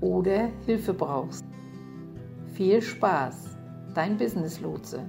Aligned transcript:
oder 0.00 0.50
Hilfe 0.66 0.94
brauchst. 0.94 1.44
Viel 2.54 2.80
Spaß, 2.80 3.56
dein 3.94 4.16
Business 4.16 4.60
Lotse. 4.60 5.04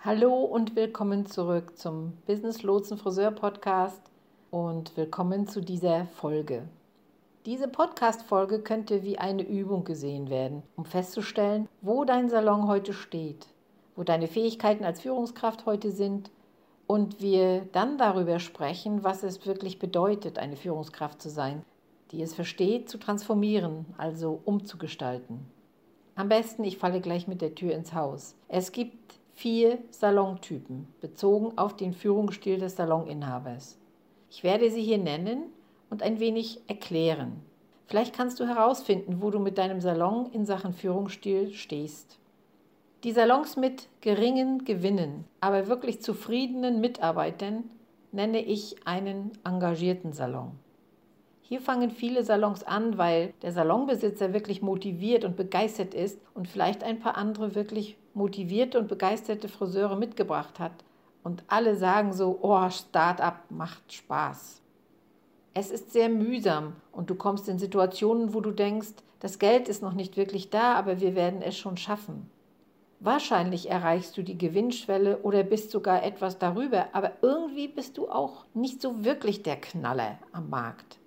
Hallo 0.00 0.44
und 0.44 0.76
willkommen 0.76 1.26
zurück 1.26 1.76
zum 1.76 2.12
Business 2.26 2.62
Lotsen 2.62 2.98
Friseur 2.98 3.30
Podcast 3.30 4.00
und 4.50 4.96
willkommen 4.96 5.46
zu 5.46 5.60
dieser 5.60 6.06
Folge. 6.06 6.68
Diese 7.46 7.68
Podcast-Folge 7.68 8.60
könnte 8.60 9.02
wie 9.02 9.18
eine 9.18 9.42
Übung 9.42 9.84
gesehen 9.84 10.28
werden, 10.28 10.62
um 10.76 10.84
festzustellen, 10.84 11.68
wo 11.80 12.04
dein 12.04 12.28
Salon 12.28 12.68
heute 12.68 12.92
steht, 12.92 13.46
wo 13.96 14.04
deine 14.04 14.28
Fähigkeiten 14.28 14.84
als 14.84 15.00
Führungskraft 15.00 15.66
heute 15.66 15.90
sind 15.90 16.30
und 16.86 17.20
wir 17.20 17.62
dann 17.72 17.98
darüber 17.98 18.38
sprechen, 18.38 19.02
was 19.02 19.22
es 19.22 19.46
wirklich 19.46 19.78
bedeutet, 19.78 20.38
eine 20.38 20.56
Führungskraft 20.56 21.20
zu 21.22 21.30
sein, 21.30 21.64
die 22.10 22.22
es 22.22 22.34
versteht, 22.34 22.88
zu 22.88 22.98
transformieren, 22.98 23.86
also 23.96 24.40
umzugestalten. 24.44 25.40
Am 26.14 26.28
besten, 26.28 26.64
ich 26.64 26.78
falle 26.78 27.00
gleich 27.00 27.28
mit 27.28 27.40
der 27.40 27.54
Tür 27.54 27.74
ins 27.74 27.94
Haus. 27.94 28.34
Es 28.48 28.72
gibt 28.72 29.20
vier 29.34 29.78
Salontypen, 29.90 30.88
bezogen 31.00 31.56
auf 31.56 31.76
den 31.76 31.92
Führungsstil 31.92 32.58
des 32.58 32.76
Saloninhabers. 32.76 33.78
Ich 34.30 34.42
werde 34.42 34.70
sie 34.70 34.82
hier 34.82 34.98
nennen 34.98 35.44
und 35.90 36.02
ein 36.02 36.18
wenig 36.18 36.60
erklären. 36.66 37.40
Vielleicht 37.86 38.14
kannst 38.14 38.40
du 38.40 38.46
herausfinden, 38.46 39.22
wo 39.22 39.30
du 39.30 39.38
mit 39.38 39.56
deinem 39.56 39.80
Salon 39.80 40.30
in 40.32 40.44
Sachen 40.44 40.72
Führungsstil 40.72 41.52
stehst. 41.52 42.18
Die 43.04 43.12
Salons 43.12 43.56
mit 43.56 43.88
geringen 44.00 44.64
Gewinnen, 44.64 45.24
aber 45.40 45.68
wirklich 45.68 46.02
zufriedenen 46.02 46.80
Mitarbeitern 46.80 47.70
nenne 48.10 48.42
ich 48.42 48.74
einen 48.86 49.30
engagierten 49.44 50.12
Salon. 50.12 50.58
Hier 51.48 51.62
fangen 51.62 51.90
viele 51.90 52.24
Salons 52.24 52.62
an, 52.62 52.98
weil 52.98 53.32
der 53.40 53.52
Salonbesitzer 53.52 54.34
wirklich 54.34 54.60
motiviert 54.60 55.24
und 55.24 55.34
begeistert 55.34 55.94
ist 55.94 56.20
und 56.34 56.46
vielleicht 56.46 56.84
ein 56.84 56.98
paar 56.98 57.16
andere 57.16 57.54
wirklich 57.54 57.96
motivierte 58.12 58.78
und 58.78 58.86
begeisterte 58.86 59.48
Friseure 59.48 59.96
mitgebracht 59.96 60.58
hat. 60.58 60.72
Und 61.24 61.44
alle 61.48 61.74
sagen 61.74 62.12
so, 62.12 62.38
oh, 62.42 62.68
Start-up 62.68 63.44
macht 63.48 63.90
Spaß. 63.90 64.60
Es 65.54 65.70
ist 65.70 65.90
sehr 65.90 66.10
mühsam 66.10 66.74
und 66.92 67.08
du 67.08 67.14
kommst 67.14 67.48
in 67.48 67.58
Situationen, 67.58 68.34
wo 68.34 68.42
du 68.42 68.50
denkst, 68.50 68.92
das 69.18 69.38
Geld 69.38 69.70
ist 69.70 69.80
noch 69.80 69.94
nicht 69.94 70.18
wirklich 70.18 70.50
da, 70.50 70.74
aber 70.74 71.00
wir 71.00 71.14
werden 71.14 71.40
es 71.40 71.56
schon 71.56 71.78
schaffen. 71.78 72.28
Wahrscheinlich 73.00 73.70
erreichst 73.70 74.18
du 74.18 74.22
die 74.22 74.36
Gewinnschwelle 74.36 75.20
oder 75.22 75.44
bist 75.44 75.70
sogar 75.70 76.02
etwas 76.02 76.38
darüber, 76.38 76.88
aber 76.92 77.12
irgendwie 77.22 77.68
bist 77.68 77.96
du 77.96 78.10
auch 78.10 78.44
nicht 78.52 78.82
so 78.82 79.02
wirklich 79.02 79.42
der 79.42 79.56
Knaller 79.56 80.18
am 80.32 80.50
Markt. 80.50 80.98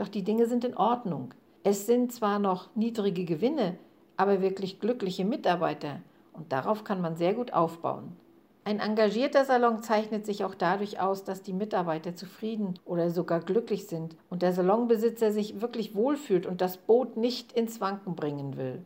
Doch 0.00 0.08
die 0.08 0.24
Dinge 0.24 0.46
sind 0.46 0.64
in 0.64 0.78
Ordnung. 0.78 1.34
Es 1.62 1.84
sind 1.84 2.10
zwar 2.10 2.38
noch 2.38 2.74
niedrige 2.74 3.26
Gewinne, 3.26 3.76
aber 4.16 4.40
wirklich 4.40 4.80
glückliche 4.80 5.26
Mitarbeiter 5.26 6.00
und 6.32 6.52
darauf 6.52 6.84
kann 6.84 7.02
man 7.02 7.16
sehr 7.16 7.34
gut 7.34 7.52
aufbauen. 7.52 8.16
Ein 8.64 8.80
engagierter 8.80 9.44
Salon 9.44 9.82
zeichnet 9.82 10.24
sich 10.24 10.42
auch 10.42 10.54
dadurch 10.54 11.00
aus, 11.00 11.24
dass 11.24 11.42
die 11.42 11.52
Mitarbeiter 11.52 12.16
zufrieden 12.16 12.78
oder 12.86 13.10
sogar 13.10 13.40
glücklich 13.40 13.88
sind 13.88 14.16
und 14.30 14.40
der 14.40 14.54
Salonbesitzer 14.54 15.32
sich 15.32 15.60
wirklich 15.60 15.94
wohlfühlt 15.94 16.46
und 16.46 16.62
das 16.62 16.78
Boot 16.78 17.18
nicht 17.18 17.52
ins 17.52 17.82
Wanken 17.82 18.16
bringen 18.16 18.56
will. 18.56 18.82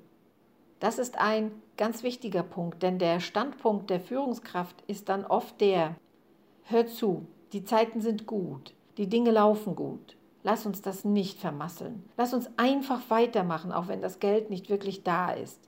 Das 0.80 0.98
ist 0.98 1.16
ein 1.20 1.53
ganz 1.76 2.03
wichtiger 2.03 2.42
Punkt, 2.42 2.82
denn 2.82 2.98
der 2.98 3.20
Standpunkt 3.20 3.88
der 3.88 4.00
Führungskraft 4.00 4.82
ist 4.88 5.08
dann 5.08 5.24
oft 5.24 5.60
der, 5.60 5.94
hör 6.64 6.88
zu, 6.88 7.24
die 7.53 7.62
Zeiten 7.62 8.00
sind 8.00 8.26
gut, 8.26 8.74
die 8.97 9.08
Dinge 9.08 9.30
laufen 9.30 9.76
gut. 9.76 10.16
Lass 10.47 10.66
uns 10.66 10.82
das 10.82 11.06
nicht 11.06 11.41
vermasseln. 11.41 12.05
Lass 12.19 12.34
uns 12.34 12.50
einfach 12.59 13.09
weitermachen, 13.09 13.72
auch 13.72 13.88
wenn 13.88 14.03
das 14.03 14.21
Geld 14.21 14.50
nicht 14.50 14.69
wirklich 14.69 15.03
da 15.03 15.32
ist. 15.32 15.59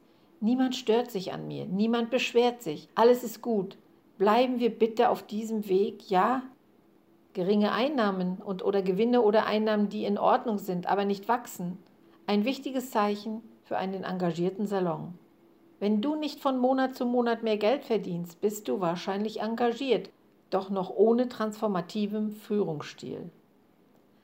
Niemand 0.41 0.77
stört 0.77 1.11
sich 1.11 1.33
an 1.33 1.49
mir, 1.49 1.65
niemand 1.65 2.11
beschwert 2.11 2.63
sich. 2.63 2.91
Alles 2.95 3.25
ist 3.25 3.41
gut. 3.41 3.79
Bleiben 4.19 4.61
wir 4.61 4.69
bitte 4.69 5.09
auf 5.09 5.23
diesem 5.23 5.67
Weg, 5.69 6.11
ja? 6.11 6.43
Geringe 7.33 7.73
Einnahmen 7.73 8.37
und 8.37 8.63
oder 8.63 8.83
Gewinne 8.83 9.23
oder 9.23 9.47
Einnahmen, 9.47 9.89
die 9.89 10.05
in 10.05 10.19
Ordnung 10.19 10.59
sind, 10.59 10.87
aber 10.87 11.07
nicht 11.07 11.27
wachsen. 11.27 11.79
Ein 12.27 12.45
wichtiges 12.45 12.91
Zeichen 12.91 13.41
für 13.65 13.79
einen 13.79 14.05
engagierten 14.05 14.67
Salon. 14.67 15.15
Wenn 15.81 16.03
du 16.03 16.17
nicht 16.17 16.41
von 16.41 16.59
Monat 16.59 16.95
zu 16.95 17.07
Monat 17.07 17.43
mehr 17.43 17.57
Geld 17.57 17.85
verdienst, 17.85 18.43
bist 18.43 18.69
du 18.69 18.81
wahrscheinlich 18.81 19.41
engagiert, 19.41 20.11
doch 20.51 20.69
noch 20.69 20.91
ohne 20.91 21.29
transformativem 21.29 22.31
Führungsstil. 22.31 23.31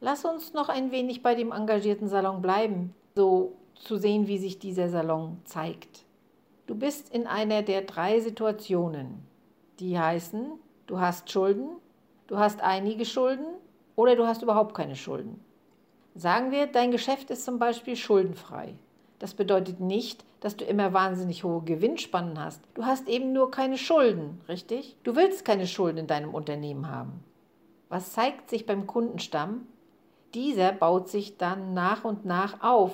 Lass 0.05 0.25
uns 0.25 0.53
noch 0.53 0.69
ein 0.69 0.91
wenig 0.91 1.23
bei 1.23 1.37
dem 1.37 1.53
engagierten 1.53 2.09
Salon 2.09 2.43
bleiben, 2.43 2.93
so 3.15 3.53
zu 3.77 3.97
sehen, 3.97 4.27
wie 4.27 4.37
sich 4.37 4.59
dieser 4.59 4.89
Salon 4.89 5.41
zeigt. 5.45 6.05
Du 6.67 6.75
bist 6.75 7.15
in 7.15 7.29
einer 7.29 7.63
der 7.63 7.83
drei 7.83 8.19
Situationen, 8.19 9.25
die 9.79 9.97
heißen, 9.97 10.59
du 10.89 10.99
hast 10.99 11.31
Schulden, 11.31 11.69
du 12.27 12.37
hast 12.37 12.62
einige 12.62 13.05
Schulden 13.05 13.47
oder 13.95 14.17
du 14.17 14.27
hast 14.27 14.43
überhaupt 14.43 14.75
keine 14.75 14.97
Schulden. 14.97 15.39
Sagen 16.17 16.51
wir, 16.51 16.67
dein 16.67 16.91
Geschäft 16.91 17.31
ist 17.31 17.45
zum 17.45 17.61
Beispiel 17.61 17.95
schuldenfrei. 17.95 18.75
Das 19.21 19.35
bedeutet 19.35 19.79
nicht, 19.79 20.25
dass 20.41 20.57
du 20.57 20.65
immer 20.65 20.93
wahnsinnig 20.93 21.45
hohe 21.45 21.62
Gewinnspannen 21.62 22.41
hast. 22.45 22.61
Du 22.75 22.85
hast 22.87 23.09
eben 23.09 23.33
nur 23.33 23.53
keine 23.53 23.79
Schulden, 23.79 24.41
richtig? 24.49 24.97
Du 25.05 25.15
willst 25.15 25.45
keine 25.45 25.69
Schulden 25.69 25.99
in 25.99 26.07
deinem 26.09 26.35
Unternehmen 26.35 26.91
haben. 26.91 27.23
Was 27.89 28.12
zeigt 28.12 28.51
sich 28.51 28.67
beim 28.67 28.89
Kundenstamm? 28.89 29.69
Dieser 30.34 30.72
baut 30.72 31.09
sich 31.09 31.37
dann 31.37 31.75
nach 31.75 32.04
und 32.04 32.25
nach 32.25 32.62
auf, 32.62 32.93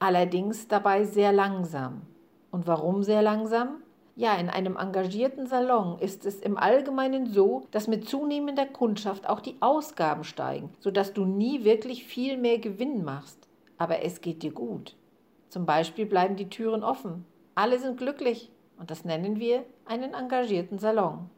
allerdings 0.00 0.66
dabei 0.66 1.04
sehr 1.04 1.32
langsam. 1.32 2.02
Und 2.50 2.66
warum 2.66 3.02
sehr 3.02 3.22
langsam? 3.22 3.82
Ja, 4.16 4.34
in 4.36 4.48
einem 4.48 4.76
engagierten 4.76 5.46
Salon 5.46 5.98
ist 5.98 6.24
es 6.24 6.40
im 6.40 6.56
Allgemeinen 6.56 7.26
so, 7.26 7.66
dass 7.70 7.86
mit 7.86 8.08
zunehmender 8.08 8.66
Kundschaft 8.66 9.28
auch 9.28 9.40
die 9.40 9.56
Ausgaben 9.60 10.24
steigen, 10.24 10.70
sodass 10.80 11.12
du 11.12 11.24
nie 11.24 11.64
wirklich 11.64 12.04
viel 12.04 12.36
mehr 12.38 12.58
Gewinn 12.58 13.04
machst. 13.04 13.46
Aber 13.76 14.02
es 14.02 14.22
geht 14.22 14.42
dir 14.42 14.52
gut. 14.52 14.96
Zum 15.50 15.66
Beispiel 15.66 16.06
bleiben 16.06 16.36
die 16.36 16.48
Türen 16.48 16.82
offen. 16.82 17.26
Alle 17.54 17.78
sind 17.78 17.98
glücklich 17.98 18.50
und 18.78 18.90
das 18.90 19.04
nennen 19.04 19.38
wir 19.38 19.64
einen 19.84 20.14
engagierten 20.14 20.78
Salon. 20.78 21.30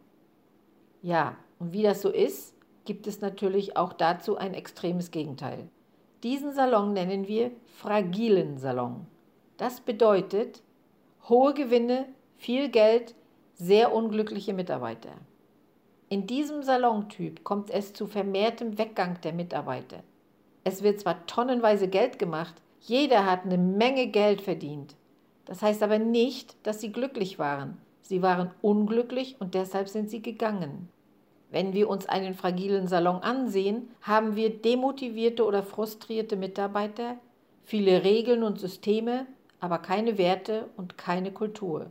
Ja, 1.03 1.37
und 1.59 1.73
wie 1.73 1.83
das 1.83 2.01
so 2.01 2.11
ist, 2.11 2.55
gibt 2.89 3.07
es 3.07 3.21
natürlich 3.21 3.77
auch 3.77 3.93
dazu 3.93 4.39
ein 4.39 4.55
extremes 4.55 5.11
Gegenteil. 5.11 5.69
Diesen 6.23 6.55
Salon 6.55 6.95
nennen 6.95 7.29
wir 7.29 7.51
fragilen 7.77 8.57
Salon. 8.57 9.07
Das 9.59 9.83
bedeutet 9.83 10.63
hohe 11.29 11.53
Gewinne, 11.53 12.07
viel 12.39 12.71
Geld, 12.71 13.15
sehr 13.53 13.95
unglückliche 13.95 14.55
Mitarbeiter. 14.55 15.11
In 16.09 16.27
diesem 16.27 16.63
Salontyp 16.63 17.45
kommt 17.45 17.69
es 17.69 17.93
zu 17.93 18.07
vermehrtem 18.07 18.79
Weggang 18.79 19.21
der 19.21 19.35
Mitarbeiter. 19.35 20.03
Es 20.65 20.83
wird 20.83 20.99
zwar 20.99 21.27
tonnenweise 21.27 21.89
Geld 21.89 22.19
gemacht, 22.19 22.55
jeder 22.81 23.27
hat 23.27 23.45
eine 23.45 23.59
Menge 23.59 24.07
Geld 24.07 24.41
verdient. 24.41 24.97
Das 25.45 25.61
heißt 25.61 25.83
aber 25.83 25.99
nicht, 25.99 26.57
dass 26.63 26.81
sie 26.81 26.91
glücklich 26.91 27.39
waren. 27.39 27.77
Sie 28.01 28.23
waren 28.23 28.51
unglücklich 28.63 29.37
und 29.41 29.53
deshalb 29.53 29.91
sind 29.91 30.09
sie 30.09 30.23
gegangen. 30.23 30.89
Wenn 31.51 31.73
wir 31.73 31.89
uns 31.89 32.07
einen 32.07 32.35
fragilen 32.35 32.89
Salon 32.89 33.23
ansehen, 33.23 33.91
haben 34.03 34.37
wir 34.37 34.51
demotivierte 34.51 35.45
oder 35.45 35.63
frustrierte 35.63 36.37
Mitarbeiter, 36.37 37.17
viele 37.65 38.05
Regeln 38.05 38.43
und 38.43 38.61
Systeme, 38.61 39.27
aber 39.61 39.79
keine 39.79 40.19
Werte 40.19 40.69
und 40.77 40.99
keine 40.99 41.33
Kultur. 41.33 41.91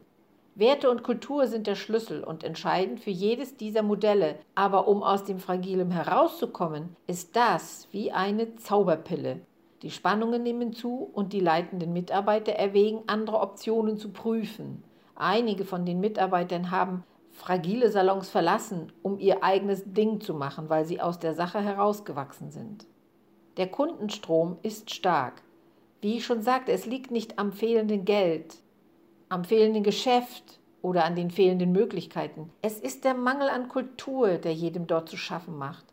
Werte 0.53 0.89
und 0.89 1.03
Kultur 1.03 1.45
sind 1.47 1.67
der 1.67 1.75
Schlüssel 1.75 2.23
und 2.23 2.43
entscheidend 2.43 2.99
für 2.99 3.11
jedes 3.11 3.57
dieser 3.57 3.83
Modelle, 3.83 4.39
aber 4.55 4.87
um 4.87 5.03
aus 5.03 5.23
dem 5.23 5.39
Fragilem 5.39 5.91
herauszukommen, 5.91 6.95
ist 7.05 7.35
das 7.35 7.87
wie 7.91 8.11
eine 8.11 8.55
Zauberpille. 8.55 9.39
Die 9.83 9.91
Spannungen 9.91 10.41
nehmen 10.41 10.73
zu 10.73 11.09
und 11.13 11.33
die 11.33 11.39
leitenden 11.39 11.93
Mitarbeiter 11.93 12.53
erwägen, 12.53 13.03
andere 13.05 13.39
Optionen 13.39 13.97
zu 13.97 14.09
prüfen. 14.09 14.83
Einige 15.15 15.65
von 15.65 15.85
den 15.85 15.99
Mitarbeitern 15.99 16.71
haben 16.71 17.03
fragile 17.37 17.91
Salons 17.91 18.29
verlassen, 18.29 18.91
um 19.03 19.19
ihr 19.19 19.43
eigenes 19.43 19.83
Ding 19.85 20.19
zu 20.19 20.33
machen, 20.33 20.69
weil 20.69 20.85
sie 20.85 20.99
aus 20.99 21.19
der 21.19 21.35
Sache 21.35 21.61
herausgewachsen 21.61 22.49
sind. 22.49 22.87
Der 23.57 23.67
Kundenstrom 23.67 24.57
ist 24.63 24.93
stark. 24.93 25.43
Wie 26.01 26.17
ich 26.17 26.25
schon 26.25 26.41
sagte, 26.41 26.71
es 26.71 26.87
liegt 26.87 27.11
nicht 27.11 27.37
am 27.37 27.51
fehlenden 27.51 28.05
Geld, 28.05 28.57
am 29.29 29.43
fehlenden 29.43 29.83
Geschäft 29.83 30.59
oder 30.81 31.05
an 31.05 31.15
den 31.15 31.29
fehlenden 31.29 31.71
Möglichkeiten. 31.71 32.49
Es 32.61 32.79
ist 32.79 33.05
der 33.05 33.13
Mangel 33.13 33.49
an 33.49 33.67
Kultur, 33.67 34.37
der 34.37 34.53
jedem 34.53 34.87
dort 34.87 35.07
zu 35.07 35.15
schaffen 35.17 35.57
macht. 35.57 35.85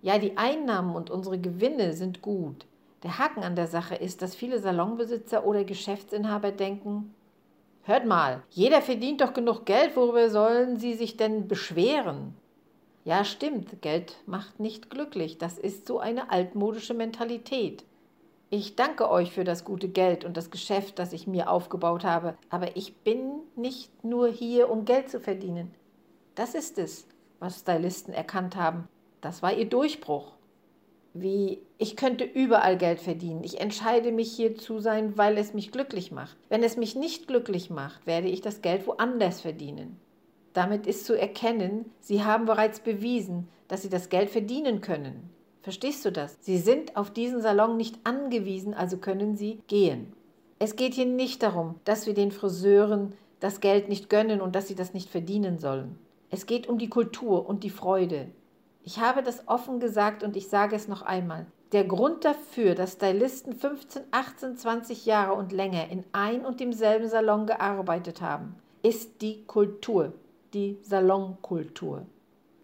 Ja, 0.00 0.18
die 0.18 0.36
Einnahmen 0.36 0.94
und 0.94 1.10
unsere 1.10 1.38
Gewinne 1.38 1.94
sind 1.94 2.22
gut. 2.22 2.66
Der 3.02 3.18
Haken 3.18 3.42
an 3.42 3.56
der 3.56 3.66
Sache 3.66 3.96
ist, 3.96 4.22
dass 4.22 4.34
viele 4.34 4.60
Salonbesitzer 4.60 5.44
oder 5.44 5.64
Geschäftsinhaber 5.64 6.52
denken, 6.52 7.14
Hört 7.86 8.06
mal, 8.06 8.42
jeder 8.48 8.80
verdient 8.80 9.20
doch 9.20 9.34
genug 9.34 9.66
Geld, 9.66 9.94
worüber 9.94 10.30
sollen 10.30 10.78
Sie 10.78 10.94
sich 10.94 11.18
denn 11.18 11.48
beschweren? 11.48 12.34
Ja, 13.04 13.26
stimmt, 13.26 13.82
Geld 13.82 14.16
macht 14.24 14.58
nicht 14.58 14.88
glücklich. 14.88 15.36
Das 15.36 15.58
ist 15.58 15.86
so 15.86 15.98
eine 15.98 16.30
altmodische 16.30 16.94
Mentalität. 16.94 17.84
Ich 18.48 18.74
danke 18.74 19.10
euch 19.10 19.32
für 19.32 19.44
das 19.44 19.64
gute 19.64 19.88
Geld 19.88 20.24
und 20.24 20.38
das 20.38 20.50
Geschäft, 20.50 20.98
das 20.98 21.12
ich 21.12 21.26
mir 21.26 21.50
aufgebaut 21.50 22.04
habe, 22.04 22.38
aber 22.48 22.74
ich 22.74 22.96
bin 22.96 23.40
nicht 23.54 24.02
nur 24.02 24.28
hier, 24.28 24.70
um 24.70 24.86
Geld 24.86 25.10
zu 25.10 25.20
verdienen. 25.20 25.74
Das 26.34 26.54
ist 26.54 26.78
es, 26.78 27.06
was 27.38 27.60
Stylisten 27.60 28.14
erkannt 28.14 28.56
haben. 28.56 28.88
Das 29.20 29.42
war 29.42 29.52
ihr 29.52 29.68
Durchbruch 29.68 30.32
wie 31.14 31.62
ich 31.78 31.96
könnte 31.96 32.24
überall 32.24 32.76
Geld 32.76 33.00
verdienen. 33.00 33.44
Ich 33.44 33.60
entscheide 33.60 34.12
mich 34.12 34.32
hier 34.32 34.56
zu 34.56 34.80
sein, 34.80 35.16
weil 35.16 35.38
es 35.38 35.54
mich 35.54 35.70
glücklich 35.70 36.10
macht. 36.12 36.36
Wenn 36.48 36.62
es 36.62 36.76
mich 36.76 36.96
nicht 36.96 37.28
glücklich 37.28 37.70
macht, 37.70 38.06
werde 38.06 38.28
ich 38.28 38.40
das 38.40 38.62
Geld 38.62 38.86
woanders 38.86 39.40
verdienen. 39.40 39.96
Damit 40.52 40.86
ist 40.86 41.06
zu 41.06 41.18
erkennen, 41.18 41.86
sie 42.00 42.24
haben 42.24 42.46
bereits 42.46 42.80
bewiesen, 42.80 43.48
dass 43.68 43.82
sie 43.82 43.88
das 43.88 44.08
Geld 44.08 44.30
verdienen 44.30 44.80
können. 44.80 45.30
Verstehst 45.62 46.04
du 46.04 46.12
das? 46.12 46.36
Sie 46.40 46.58
sind 46.58 46.96
auf 46.96 47.10
diesen 47.10 47.40
Salon 47.40 47.76
nicht 47.76 47.98
angewiesen, 48.04 48.74
also 48.74 48.98
können 48.98 49.36
sie 49.36 49.60
gehen. 49.66 50.12
Es 50.58 50.76
geht 50.76 50.94
hier 50.94 51.06
nicht 51.06 51.42
darum, 51.42 51.76
dass 51.84 52.06
wir 52.06 52.14
den 52.14 52.32
Friseuren 52.32 53.14
das 53.40 53.60
Geld 53.60 53.88
nicht 53.88 54.10
gönnen 54.10 54.40
und 54.40 54.54
dass 54.54 54.68
sie 54.68 54.74
das 54.74 54.94
nicht 54.94 55.10
verdienen 55.10 55.58
sollen. 55.58 55.98
Es 56.30 56.46
geht 56.46 56.68
um 56.68 56.78
die 56.78 56.88
Kultur 56.88 57.48
und 57.48 57.64
die 57.64 57.70
Freude. 57.70 58.28
Ich 58.86 59.00
habe 59.00 59.22
das 59.22 59.48
offen 59.48 59.80
gesagt 59.80 60.22
und 60.22 60.36
ich 60.36 60.48
sage 60.48 60.76
es 60.76 60.88
noch 60.88 61.00
einmal. 61.00 61.46
Der 61.72 61.84
Grund 61.84 62.24
dafür, 62.24 62.74
dass 62.74 62.92
Stylisten 62.92 63.54
15, 63.54 64.02
18, 64.10 64.56
20 64.58 65.06
Jahre 65.06 65.32
und 65.32 65.52
länger 65.52 65.88
in 65.90 66.04
ein 66.12 66.44
und 66.44 66.60
demselben 66.60 67.08
Salon 67.08 67.46
gearbeitet 67.46 68.20
haben, 68.20 68.56
ist 68.82 69.22
die 69.22 69.44
Kultur, 69.46 70.12
die 70.52 70.78
Salonkultur. 70.82 72.04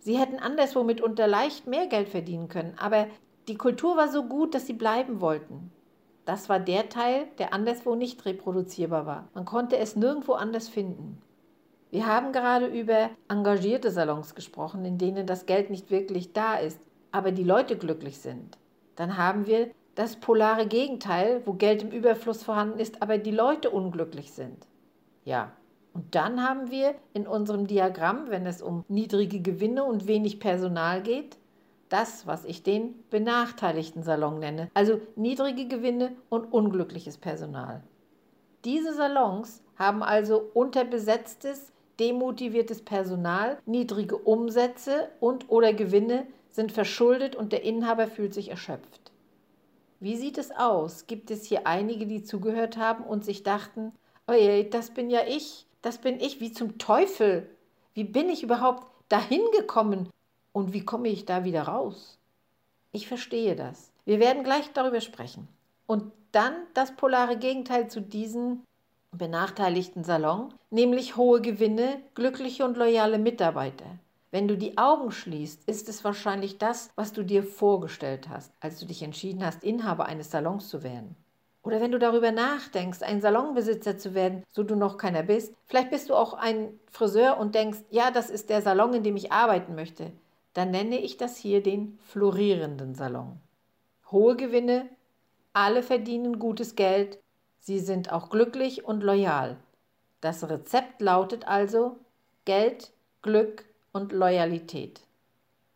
Sie 0.00 0.18
hätten 0.18 0.38
anderswo 0.38 0.84
mitunter 0.84 1.26
leicht 1.26 1.66
mehr 1.66 1.86
Geld 1.86 2.10
verdienen 2.10 2.48
können, 2.48 2.74
aber 2.78 3.06
die 3.48 3.56
Kultur 3.56 3.96
war 3.96 4.08
so 4.08 4.24
gut, 4.24 4.54
dass 4.54 4.66
sie 4.66 4.74
bleiben 4.74 5.22
wollten. 5.22 5.72
Das 6.26 6.50
war 6.50 6.60
der 6.60 6.90
Teil, 6.90 7.28
der 7.38 7.54
anderswo 7.54 7.94
nicht 7.94 8.26
reproduzierbar 8.26 9.06
war. 9.06 9.28
Man 9.34 9.46
konnte 9.46 9.78
es 9.78 9.96
nirgendwo 9.96 10.34
anders 10.34 10.68
finden. 10.68 11.20
Wir 11.90 12.06
haben 12.06 12.32
gerade 12.32 12.66
über 12.66 13.10
engagierte 13.28 13.90
Salons 13.90 14.34
gesprochen, 14.34 14.84
in 14.84 14.98
denen 14.98 15.26
das 15.26 15.46
Geld 15.46 15.70
nicht 15.70 15.90
wirklich 15.90 16.32
da 16.32 16.54
ist, 16.54 16.80
aber 17.10 17.32
die 17.32 17.44
Leute 17.44 17.76
glücklich 17.76 18.18
sind. 18.18 18.58
Dann 18.94 19.16
haben 19.16 19.46
wir 19.46 19.70
das 19.96 20.16
polare 20.16 20.66
Gegenteil, 20.66 21.42
wo 21.44 21.54
Geld 21.54 21.82
im 21.82 21.90
Überfluss 21.90 22.44
vorhanden 22.44 22.78
ist, 22.78 23.02
aber 23.02 23.18
die 23.18 23.32
Leute 23.32 23.70
unglücklich 23.70 24.32
sind. 24.32 24.66
Ja, 25.24 25.52
und 25.92 26.14
dann 26.14 26.42
haben 26.48 26.70
wir 26.70 26.94
in 27.12 27.26
unserem 27.26 27.66
Diagramm, 27.66 28.30
wenn 28.30 28.46
es 28.46 28.62
um 28.62 28.84
niedrige 28.88 29.40
Gewinne 29.40 29.84
und 29.84 30.06
wenig 30.06 30.38
Personal 30.38 31.02
geht, 31.02 31.38
das, 31.88 32.24
was 32.26 32.44
ich 32.44 32.62
den 32.62 32.94
benachteiligten 33.10 34.04
Salon 34.04 34.38
nenne, 34.38 34.70
also 34.74 35.00
niedrige 35.16 35.66
Gewinne 35.66 36.12
und 36.28 36.52
unglückliches 36.52 37.18
Personal. 37.18 37.82
Diese 38.64 38.94
Salons 38.94 39.62
haben 39.76 40.04
also 40.04 40.50
unterbesetztes, 40.54 41.72
demotiviertes 42.00 42.82
Personal, 42.82 43.58
niedrige 43.66 44.16
Umsätze 44.16 45.10
und 45.20 45.50
oder 45.50 45.74
Gewinne 45.74 46.26
sind 46.50 46.72
verschuldet 46.72 47.36
und 47.36 47.52
der 47.52 47.62
Inhaber 47.62 48.08
fühlt 48.08 48.34
sich 48.34 48.48
erschöpft. 48.48 49.12
Wie 50.00 50.16
sieht 50.16 50.38
es 50.38 50.50
aus? 50.50 51.06
Gibt 51.06 51.30
es 51.30 51.44
hier 51.44 51.66
einige, 51.66 52.06
die 52.06 52.24
zugehört 52.24 52.78
haben 52.78 53.04
und 53.04 53.24
sich 53.24 53.42
dachten, 53.42 53.92
oje, 54.26 54.64
das 54.64 54.90
bin 54.90 55.10
ja 55.10 55.20
ich, 55.28 55.66
das 55.82 55.98
bin 55.98 56.18
ich, 56.18 56.40
wie 56.40 56.52
zum 56.52 56.78
Teufel. 56.78 57.48
Wie 57.92 58.04
bin 58.04 58.30
ich 58.30 58.42
überhaupt 58.42 58.86
dahin 59.10 59.42
gekommen 59.58 60.08
und 60.52 60.72
wie 60.72 60.84
komme 60.84 61.08
ich 61.08 61.26
da 61.26 61.44
wieder 61.44 61.62
raus? 61.62 62.18
Ich 62.92 63.06
verstehe 63.06 63.54
das. 63.54 63.92
Wir 64.06 64.18
werden 64.18 64.42
gleich 64.42 64.72
darüber 64.72 65.00
sprechen. 65.00 65.48
Und 65.86 66.10
dann 66.32 66.54
das 66.74 66.96
polare 66.96 67.36
Gegenteil 67.36 67.88
zu 67.90 68.00
diesen 68.00 68.62
benachteiligten 69.12 70.04
Salon, 70.04 70.54
nämlich 70.70 71.16
hohe 71.16 71.40
Gewinne, 71.40 72.00
glückliche 72.14 72.64
und 72.64 72.76
loyale 72.76 73.18
Mitarbeiter. 73.18 73.98
Wenn 74.30 74.46
du 74.46 74.56
die 74.56 74.78
Augen 74.78 75.10
schließt, 75.10 75.68
ist 75.68 75.88
es 75.88 76.04
wahrscheinlich 76.04 76.58
das, 76.58 76.90
was 76.94 77.12
du 77.12 77.24
dir 77.24 77.42
vorgestellt 77.42 78.28
hast, 78.28 78.52
als 78.60 78.78
du 78.78 78.86
dich 78.86 79.02
entschieden 79.02 79.44
hast, 79.44 79.64
Inhaber 79.64 80.06
eines 80.06 80.30
Salons 80.30 80.68
zu 80.68 80.84
werden. 80.84 81.16
Oder 81.62 81.80
wenn 81.80 81.92
du 81.92 81.98
darüber 81.98 82.32
nachdenkst, 82.32 83.02
ein 83.02 83.20
Salonbesitzer 83.20 83.98
zu 83.98 84.14
werden, 84.14 84.44
so 84.50 84.62
du 84.62 84.76
noch 84.76 84.96
keiner 84.96 85.22
bist, 85.22 85.54
vielleicht 85.66 85.90
bist 85.90 86.08
du 86.08 86.14
auch 86.14 86.32
ein 86.32 86.78
Friseur 86.90 87.38
und 87.38 87.54
denkst, 87.54 87.80
ja, 87.90 88.10
das 88.10 88.30
ist 88.30 88.48
der 88.48 88.62
Salon, 88.62 88.94
in 88.94 89.02
dem 89.02 89.16
ich 89.16 89.32
arbeiten 89.32 89.74
möchte, 89.74 90.12
dann 90.54 90.70
nenne 90.70 90.98
ich 90.98 91.16
das 91.16 91.36
hier 91.36 91.62
den 91.62 91.98
florierenden 92.02 92.94
Salon. 92.94 93.40
Hohe 94.10 94.36
Gewinne, 94.36 94.88
alle 95.52 95.82
verdienen 95.82 96.38
gutes 96.38 96.76
Geld 96.76 97.18
Sie 97.60 97.78
sind 97.78 98.10
auch 98.10 98.30
glücklich 98.30 98.84
und 98.84 99.02
loyal. 99.02 99.56
Das 100.20 100.48
Rezept 100.48 101.00
lautet 101.00 101.46
also 101.46 101.98
Geld, 102.44 102.90
Glück 103.22 103.64
und 103.92 104.12
Loyalität. 104.12 105.02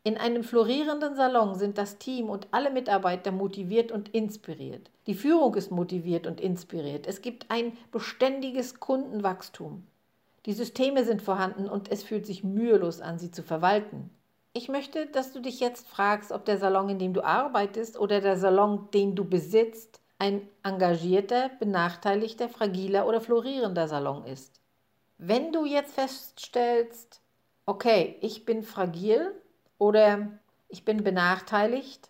In 0.02 0.18
einem 0.18 0.44
florierenden 0.44 1.14
Salon 1.14 1.54
sind 1.54 1.78
das 1.78 1.98
Team 1.98 2.28
und 2.28 2.48
alle 2.50 2.70
Mitarbeiter 2.70 3.32
motiviert 3.32 3.92
und 3.92 4.14
inspiriert. 4.14 4.90
Die 5.06 5.14
Führung 5.14 5.54
ist 5.54 5.70
motiviert 5.70 6.26
und 6.26 6.40
inspiriert. 6.40 7.06
Es 7.06 7.22
gibt 7.22 7.50
ein 7.50 7.76
beständiges 7.90 8.80
Kundenwachstum. 8.80 9.86
Die 10.46 10.52
Systeme 10.52 11.04
sind 11.04 11.22
vorhanden 11.22 11.68
und 11.68 11.90
es 11.90 12.02
fühlt 12.02 12.26
sich 12.26 12.44
mühelos 12.44 13.00
an, 13.00 13.18
sie 13.18 13.30
zu 13.30 13.42
verwalten. 13.42 14.10
Ich 14.52 14.68
möchte, 14.68 15.06
dass 15.06 15.32
du 15.32 15.40
dich 15.40 15.58
jetzt 15.60 15.88
fragst, 15.88 16.32
ob 16.32 16.44
der 16.44 16.58
Salon, 16.58 16.90
in 16.90 16.98
dem 16.98 17.14
du 17.14 17.24
arbeitest 17.24 17.98
oder 17.98 18.20
der 18.20 18.36
Salon, 18.36 18.88
den 18.92 19.14
du 19.14 19.24
besitzt, 19.24 20.00
ein 20.24 20.48
engagierter, 20.62 21.50
benachteiligter, 21.58 22.48
fragiler 22.48 23.06
oder 23.06 23.20
florierender 23.20 23.88
Salon 23.88 24.24
ist. 24.24 24.58
Wenn 25.18 25.52
du 25.52 25.66
jetzt 25.66 25.94
feststellst, 25.94 27.20
okay, 27.66 28.16
ich 28.22 28.46
bin 28.46 28.62
fragil 28.62 29.32
oder 29.76 30.30
ich 30.68 30.86
bin 30.86 31.04
benachteiligt 31.04 32.08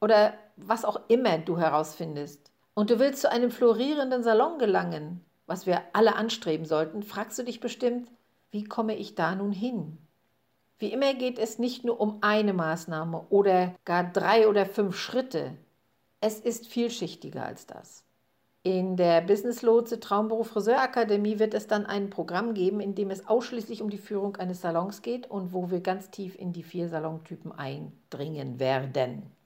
oder 0.00 0.34
was 0.56 0.84
auch 0.84 1.00
immer 1.08 1.38
du 1.38 1.58
herausfindest 1.58 2.52
und 2.74 2.90
du 2.90 3.00
willst 3.00 3.22
zu 3.22 3.30
einem 3.32 3.50
florierenden 3.50 4.22
Salon 4.22 4.60
gelangen, 4.60 5.24
was 5.46 5.66
wir 5.66 5.82
alle 5.94 6.14
anstreben 6.14 6.64
sollten, 6.64 7.02
fragst 7.02 7.40
du 7.40 7.42
dich 7.42 7.58
bestimmt, 7.58 8.08
wie 8.52 8.62
komme 8.62 8.94
ich 8.94 9.16
da 9.16 9.34
nun 9.34 9.50
hin? 9.50 9.98
Wie 10.78 10.92
immer 10.92 11.12
geht 11.14 11.40
es 11.40 11.58
nicht 11.58 11.84
nur 11.84 12.00
um 12.00 12.18
eine 12.20 12.52
Maßnahme 12.52 13.26
oder 13.30 13.74
gar 13.84 14.04
drei 14.04 14.46
oder 14.46 14.64
fünf 14.64 14.96
Schritte, 14.96 15.56
es 16.20 16.40
ist 16.40 16.66
vielschichtiger 16.66 17.44
als 17.44 17.66
das. 17.66 18.04
In 18.64 18.96
der 18.96 19.20
Business 19.22 19.62
Lotse 19.62 20.00
Traumberuf 20.00 20.48
Friseurakademie 20.48 21.38
wird 21.38 21.54
es 21.54 21.68
dann 21.68 21.86
ein 21.86 22.10
Programm 22.10 22.54
geben, 22.54 22.80
in 22.80 22.94
dem 22.94 23.10
es 23.10 23.26
ausschließlich 23.26 23.82
um 23.82 23.88
die 23.88 23.98
Führung 23.98 24.36
eines 24.36 24.60
Salons 24.60 25.00
geht 25.02 25.30
und 25.30 25.52
wo 25.52 25.70
wir 25.70 25.80
ganz 25.80 26.10
tief 26.10 26.36
in 26.36 26.52
die 26.52 26.64
vier 26.64 26.88
Salontypen 26.88 27.52
eindringen 27.52 28.58
werden. 28.58 29.37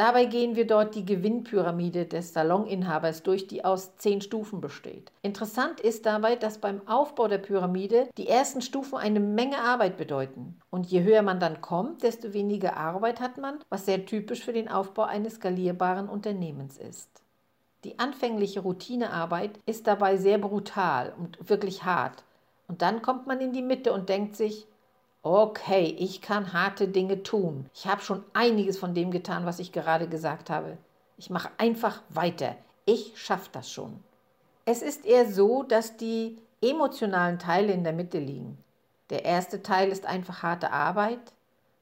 Dabei 0.00 0.24
gehen 0.24 0.56
wir 0.56 0.66
dort 0.66 0.94
die 0.94 1.04
Gewinnpyramide 1.04 2.06
des 2.06 2.32
Saloninhabers 2.32 3.22
durch, 3.22 3.48
die 3.48 3.66
aus 3.66 3.98
zehn 3.98 4.22
Stufen 4.22 4.62
besteht. 4.62 5.12
Interessant 5.20 5.78
ist 5.78 6.06
dabei, 6.06 6.36
dass 6.36 6.56
beim 6.56 6.80
Aufbau 6.88 7.28
der 7.28 7.36
Pyramide 7.36 8.08
die 8.16 8.26
ersten 8.26 8.62
Stufen 8.62 8.96
eine 8.96 9.20
Menge 9.20 9.58
Arbeit 9.58 9.98
bedeuten. 9.98 10.58
Und 10.70 10.86
je 10.86 11.02
höher 11.02 11.20
man 11.20 11.38
dann 11.38 11.60
kommt, 11.60 12.02
desto 12.02 12.32
weniger 12.32 12.78
Arbeit 12.78 13.20
hat 13.20 13.36
man, 13.36 13.58
was 13.68 13.84
sehr 13.84 14.06
typisch 14.06 14.42
für 14.42 14.54
den 14.54 14.70
Aufbau 14.70 15.02
eines 15.02 15.34
skalierbaren 15.34 16.08
Unternehmens 16.08 16.78
ist. 16.78 17.10
Die 17.84 17.98
anfängliche 17.98 18.60
Routinearbeit 18.60 19.60
ist 19.66 19.86
dabei 19.86 20.16
sehr 20.16 20.38
brutal 20.38 21.12
und 21.18 21.50
wirklich 21.50 21.84
hart. 21.84 22.24
Und 22.68 22.80
dann 22.80 23.02
kommt 23.02 23.26
man 23.26 23.42
in 23.42 23.52
die 23.52 23.60
Mitte 23.60 23.92
und 23.92 24.08
denkt 24.08 24.34
sich, 24.34 24.66
okay, 25.22 25.94
ich 25.98 26.20
kann 26.20 26.52
harte 26.52 26.88
Dinge 26.88 27.22
tun. 27.22 27.68
Ich 27.74 27.86
habe 27.86 28.02
schon 28.02 28.24
einiges 28.32 28.78
von 28.78 28.94
dem 28.94 29.10
getan, 29.10 29.46
was 29.46 29.58
ich 29.58 29.72
gerade 29.72 30.08
gesagt 30.08 30.50
habe. 30.50 30.78
Ich 31.16 31.30
mache 31.30 31.50
einfach 31.58 32.02
weiter. 32.08 32.56
Ich 32.86 33.12
schaffe 33.16 33.50
das 33.52 33.70
schon. 33.70 34.02
Es 34.64 34.82
ist 34.82 35.04
eher 35.04 35.30
so, 35.30 35.62
dass 35.62 35.96
die 35.96 36.38
emotionalen 36.62 37.38
Teile 37.38 37.72
in 37.72 37.84
der 37.84 37.92
Mitte 37.92 38.18
liegen. 38.18 38.58
Der 39.10 39.24
erste 39.24 39.62
Teil 39.62 39.90
ist 39.90 40.06
einfach 40.06 40.42
harte 40.42 40.72
Arbeit. 40.72 41.32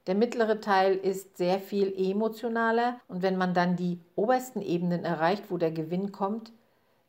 Der 0.07 0.15
mittlere 0.15 0.61
Teil 0.61 0.97
ist 0.97 1.37
sehr 1.37 1.61
viel 1.61 1.93
emotionaler 1.95 2.99
und 3.09 3.23
wenn 3.23 3.37
man 3.37 3.53
dann 3.53 3.77
die 3.77 4.01
obersten 4.17 4.63
Ebenen 4.63 5.05
erreicht, 5.05 5.51
wo 5.51 5.59
der 5.59 5.71
Gewinn 5.71 6.13
kommt, 6.13 6.51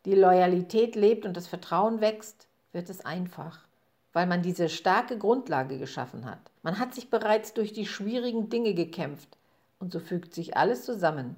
die 0.05 0.15
Loyalität 0.15 0.95
lebt 0.95 1.25
und 1.25 1.37
das 1.37 1.47
Vertrauen 1.47 2.01
wächst, 2.01 2.47
wird 2.73 2.89
es 2.89 3.05
einfach, 3.05 3.68
weil 4.13 4.27
man 4.27 4.41
diese 4.41 4.69
starke 4.69 5.17
Grundlage 5.17 5.77
geschaffen 5.77 6.25
hat. 6.25 6.39
Man 6.63 6.79
hat 6.79 6.93
sich 6.93 7.09
bereits 7.09 7.53
durch 7.53 7.73
die 7.73 7.85
schwierigen 7.85 8.49
Dinge 8.49 8.73
gekämpft 8.73 9.37
und 9.79 9.93
so 9.93 9.99
fügt 9.99 10.33
sich 10.33 10.57
alles 10.57 10.85
zusammen. 10.85 11.35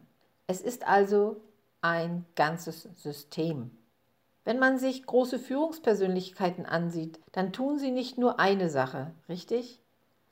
Es 0.47 0.61
ist 0.61 0.87
also 0.87 1.41
ein 1.81 2.25
ganzes 2.35 2.87
System. 2.95 3.71
Wenn 4.43 4.59
man 4.59 4.79
sich 4.79 5.05
große 5.05 5.37
Führungspersönlichkeiten 5.37 6.65
ansieht, 6.65 7.19
dann 7.31 7.53
tun 7.53 7.77
sie 7.77 7.91
nicht 7.91 8.17
nur 8.17 8.39
eine 8.39 8.69
Sache, 8.69 9.11
richtig? 9.29 9.79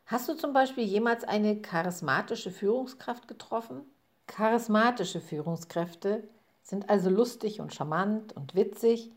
Hast 0.05 0.27
du 0.27 0.33
zum 0.33 0.53
Beispiel 0.53 0.85
jemals 0.85 1.23
eine 1.23 1.61
charismatische 1.61 2.49
Führungskraft 2.49 3.27
getroffen? 3.27 3.81
Charismatische 4.25 5.21
Führungskräfte 5.21 6.23
sind 6.63 6.89
also 6.89 7.11
lustig 7.11 7.61
und 7.61 7.73
charmant 7.73 8.35
und 8.35 8.55
witzig 8.55 9.11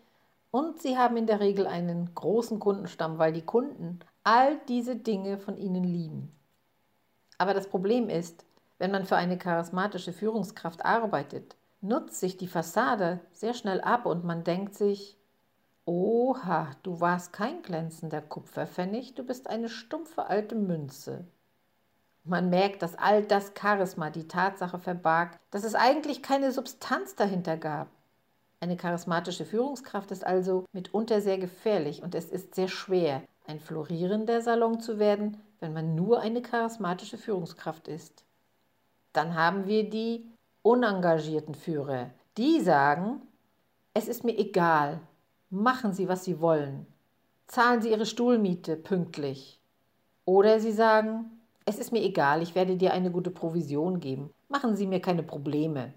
und 0.53 0.81
sie 0.81 0.97
haben 0.97 1.17
in 1.17 1.27
der 1.27 1.41
Regel 1.41 1.67
einen 1.67 2.15
großen 2.15 2.61
Kundenstamm, 2.61 3.19
weil 3.19 3.33
die 3.33 3.45
Kunden 3.45 3.99
all 4.23 4.59
diese 4.69 4.95
Dinge 4.95 5.39
von 5.39 5.57
ihnen 5.57 5.83
lieben. 5.83 6.31
Aber 7.39 7.55
das 7.55 7.69
Problem 7.69 8.09
ist, 8.09 8.45
wenn 8.79 8.93
man 8.93 9.07
für 9.07 9.17
eine 9.17 9.39
charismatische 9.39 10.13
Führungskraft 10.13 10.85
arbeitet, 10.85 11.57
nutzt 11.81 12.21
sich 12.21 12.37
die 12.37 12.47
Fassade 12.47 13.21
sehr 13.33 13.55
schnell 13.55 13.81
ab 13.81 14.07
und 14.07 14.25
man 14.25 14.45
denkt 14.45 14.75
sich, 14.75 15.19
Oha, 15.87 16.71
du 16.83 17.01
warst 17.01 17.33
kein 17.33 17.63
glänzender 17.63 18.21
Kupferpfennig, 18.21 19.15
du 19.15 19.25
bist 19.25 19.49
eine 19.49 19.69
stumpfe 19.69 20.27
alte 20.27 20.55
Münze. 20.55 21.27
Man 22.25 22.51
merkt, 22.51 22.83
dass 22.83 22.95
all 22.95 23.25
das 23.25 23.53
Charisma 23.59 24.11
die 24.11 24.29
Tatsache 24.29 24.79
verbarg, 24.79 25.41
dass 25.51 25.65
es 25.65 25.75
eigentlich 25.75 26.23
keine 26.23 26.53
Substanz 26.53 27.17
dahinter 27.17 27.57
gab. 27.57 27.89
Eine 28.63 28.77
charismatische 28.77 29.45
Führungskraft 29.45 30.13
ist 30.13 30.25
also 30.25 30.67
mitunter 30.73 31.21
sehr 31.21 31.37
gefährlich 31.37 32.01
und 32.01 32.15
es 32.15 32.27
ist 32.27 32.55
sehr 32.55 32.69
schwer, 32.69 33.23
ein 33.49 33.59
florierender 33.59 34.41
Salon 34.41 34.79
zu 34.79 35.01
werden, 35.01 35.37
wenn 35.59 35.73
man 35.73 35.97
nur 35.97 36.21
eine 36.21 36.43
charismatische 36.43 37.19
Führungskraft 37.19 37.89
ist. 37.89 38.25
Dann 39.13 39.35
haben 39.35 39.67
wir 39.67 39.91
die 39.91 40.31
unengagierten 40.63 41.57
Führer. 41.57 42.11
Die 42.37 42.61
sagen, 42.61 43.23
es 43.95 44.07
ist 44.07 44.23
mir 44.23 44.39
egal, 44.39 45.01
Machen 45.51 45.93
Sie, 45.93 46.09
was 46.09 46.25
Sie 46.25 46.41
wollen. 46.41 46.87
Zahlen 47.47 47.83
Sie 47.83 47.91
Ihre 47.91 48.07
Stuhlmiete 48.07 48.77
pünktlich. 48.77 49.61
Oder 50.25 50.61
Sie 50.61 50.73
sagen, 50.73 51.43
es 51.67 51.79
ist 51.79 51.93
mir 51.93 52.01
egal, 52.01 52.41
ich 52.43 52.55
werde 52.55 52.77
dir 52.77 52.95
eine 52.95 53.11
gute 53.11 53.31
Provision 53.31 53.99
geben. 53.99 54.31
Machen 54.49 54.77
Sie 54.77 54.87
mir 54.87 55.01
keine 55.01 55.25
Probleme. 55.25 55.93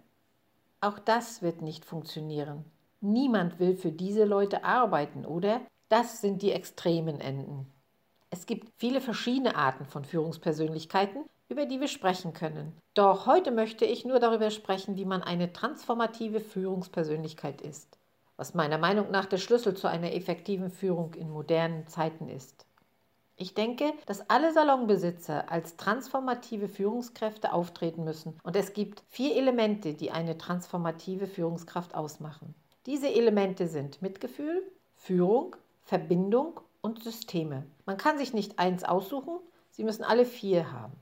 Auch 0.86 1.00
das 1.00 1.42
wird 1.42 1.64
nicht 1.64 1.84
funktionieren. 1.84 2.64
Niemand 3.02 3.60
will 3.60 3.76
für 3.76 3.92
diese 3.92 4.24
Leute 4.24 4.64
arbeiten, 4.64 5.26
oder? 5.26 5.62
Das 5.90 6.22
sind 6.22 6.44
die 6.44 6.52
extremen 6.52 7.20
Enden. 7.20 7.66
Es 8.30 8.46
gibt 8.46 8.70
viele 8.78 9.02
verschiedene 9.02 9.56
Arten 9.56 9.86
von 9.86 10.06
Führungspersönlichkeiten, 10.06 11.26
über 11.50 11.66
die 11.66 11.80
wir 11.80 11.88
sprechen 11.88 12.34
können. 12.34 12.78
Doch 12.94 13.26
heute 13.26 13.50
möchte 13.50 13.86
ich 13.86 14.06
nur 14.06 14.20
darüber 14.20 14.52
sprechen, 14.52 14.96
wie 14.96 15.06
man 15.06 15.24
eine 15.24 15.52
transformative 15.54 16.40
Führungspersönlichkeit 16.40 17.62
ist 17.62 17.98
was 18.38 18.54
meiner 18.54 18.78
Meinung 18.78 19.12
nach 19.12 19.26
der 19.26 19.38
Schlüssel 19.38 19.76
zu 19.76 19.88
einer 19.88 20.14
effektiven 20.14 20.70
Führung 20.70 21.14
in 21.14 21.30
modernen 21.30 21.88
Zeiten 21.88 22.28
ist. 22.28 22.66
Ich 23.38 23.54
denke, 23.54 23.92
dass 24.06 24.30
alle 24.30 24.54
Salonbesitzer 24.54 25.52
als 25.52 25.76
transformative 25.76 26.70
Führungskräfte 26.70 27.52
auftreten 27.52 28.06
müssen 28.06 28.40
und 28.44 28.56
es 28.56 28.72
gibt 28.72 29.04
vier 29.10 29.36
Elemente, 29.36 29.94
die 29.94 30.12
eine 30.12 30.38
transformative 30.38 31.28
Führungskraft 31.28 31.96
ausmachen. 31.96 32.56
Diese 32.86 33.10
Elemente 33.10 33.68
sind 33.68 34.02
Mitgefühl, 34.02 34.64
Führung, 34.96 35.58
Verbindung 35.82 36.62
und 36.82 37.04
Systeme. 37.04 37.66
Man 37.86 37.98
kann 37.98 38.18
sich 38.18 38.34
nicht 38.34 38.58
eins 38.58 38.86
aussuchen, 38.86 39.40
sie 39.70 39.84
müssen 39.84 40.06
alle 40.06 40.26
vier 40.26 40.72
haben. 40.72 40.94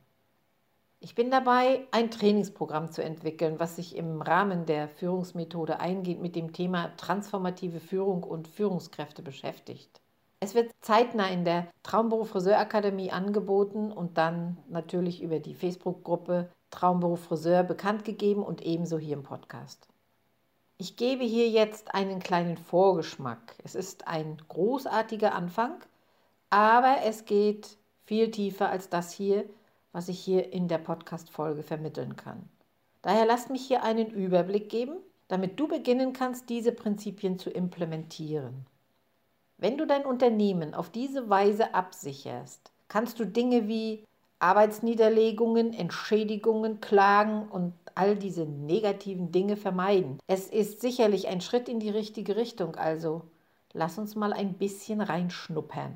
Ich 1.02 1.14
bin 1.14 1.30
dabei, 1.30 1.86
ein 1.92 2.10
Trainingsprogramm 2.10 2.92
zu 2.92 3.04
entwickeln, 3.04 3.60
was 3.60 3.76
sich 3.76 3.96
im 3.96 4.22
Rahmen 4.22 4.66
der 4.66 4.88
Führungsmethode 4.88 5.80
eingehend 5.80 6.22
mit 6.22 6.36
dem 6.36 6.54
Thema 6.54 6.96
transformative 6.98 7.80
Führung 7.80 8.24
und 8.24 8.48
Führungskräfte 8.48 9.22
beschäftigt. 9.22 10.02
Es 10.44 10.56
wird 10.56 10.72
zeitnah 10.82 11.30
in 11.30 11.46
der 11.46 11.68
Traumberuf 11.84 12.32
Friseurakademie 12.32 13.12
angeboten 13.12 13.94
und 13.94 14.18
dann 14.18 14.58
natürlich 14.68 15.22
über 15.22 15.40
die 15.40 15.56
Facebook-Gruppe 15.56 16.50
Traumberuf 16.70 17.24
Friseur 17.24 17.64
bekannt 17.64 18.04
gegeben 18.04 18.44
und 18.44 18.62
ebenso 18.62 18.98
hier 18.98 19.14
im 19.14 19.24
Podcast. 19.24 19.88
Ich 20.78 20.98
gebe 20.98 21.24
hier 21.24 21.50
jetzt 21.50 21.96
einen 21.96 22.20
kleinen 22.20 22.58
Vorgeschmack. 22.58 23.56
Es 23.64 23.74
ist 23.74 24.08
ein 24.08 24.38
großartiger 24.50 25.34
Anfang, 25.34 25.80
aber 26.50 26.98
es 27.06 27.24
geht 27.24 27.78
viel 28.04 28.30
tiefer 28.30 28.70
als 28.70 28.90
das 28.90 29.14
hier 29.14 29.46
was 29.94 30.10
ich 30.10 30.20
hier 30.20 30.52
in 30.52 30.68
der 30.68 30.80
Podcast-Folge 30.80 31.64
vermitteln 31.64 32.18
kann. 32.18 32.50
Daher 33.02 33.26
lasst 33.26 33.50
mich 33.50 33.66
hier 33.66 33.84
einen 33.84 34.10
Überblick 34.10 34.68
geben, 34.70 34.98
damit 35.28 35.60
du 35.60 35.68
beginnen 35.68 36.12
kannst, 36.12 36.50
diese 36.50 36.72
Prinzipien 36.72 37.40
zu 37.40 37.50
implementieren. 37.50 38.66
Wenn 39.58 39.78
du 39.78 39.88
dein 39.88 40.06
Unternehmen 40.06 40.74
auf 40.74 40.90
diese 40.90 41.30
Weise 41.30 41.74
absicherst, 41.74 42.72
kannst 42.88 43.20
du 43.20 43.26
Dinge 43.26 43.68
wie 43.68 44.06
Arbeitsniederlegungen, 44.40 45.74
Entschädigungen, 45.74 46.82
Klagen 46.82 47.48
und 47.48 47.74
all 47.96 48.16
diese 48.16 48.46
negativen 48.46 49.32
Dinge 49.32 49.56
vermeiden. 49.56 50.20
Es 50.28 50.48
ist 50.48 50.82
sicherlich 50.82 51.28
ein 51.28 51.42
Schritt 51.42 51.70
in 51.70 51.80
die 51.80 51.90
richtige 51.90 52.36
Richtung, 52.36 52.76
also 52.76 53.22
lass 53.72 53.98
uns 53.98 54.16
mal 54.16 54.34
ein 54.34 54.56
bisschen 54.56 55.00
reinschnuppern. 55.00 55.96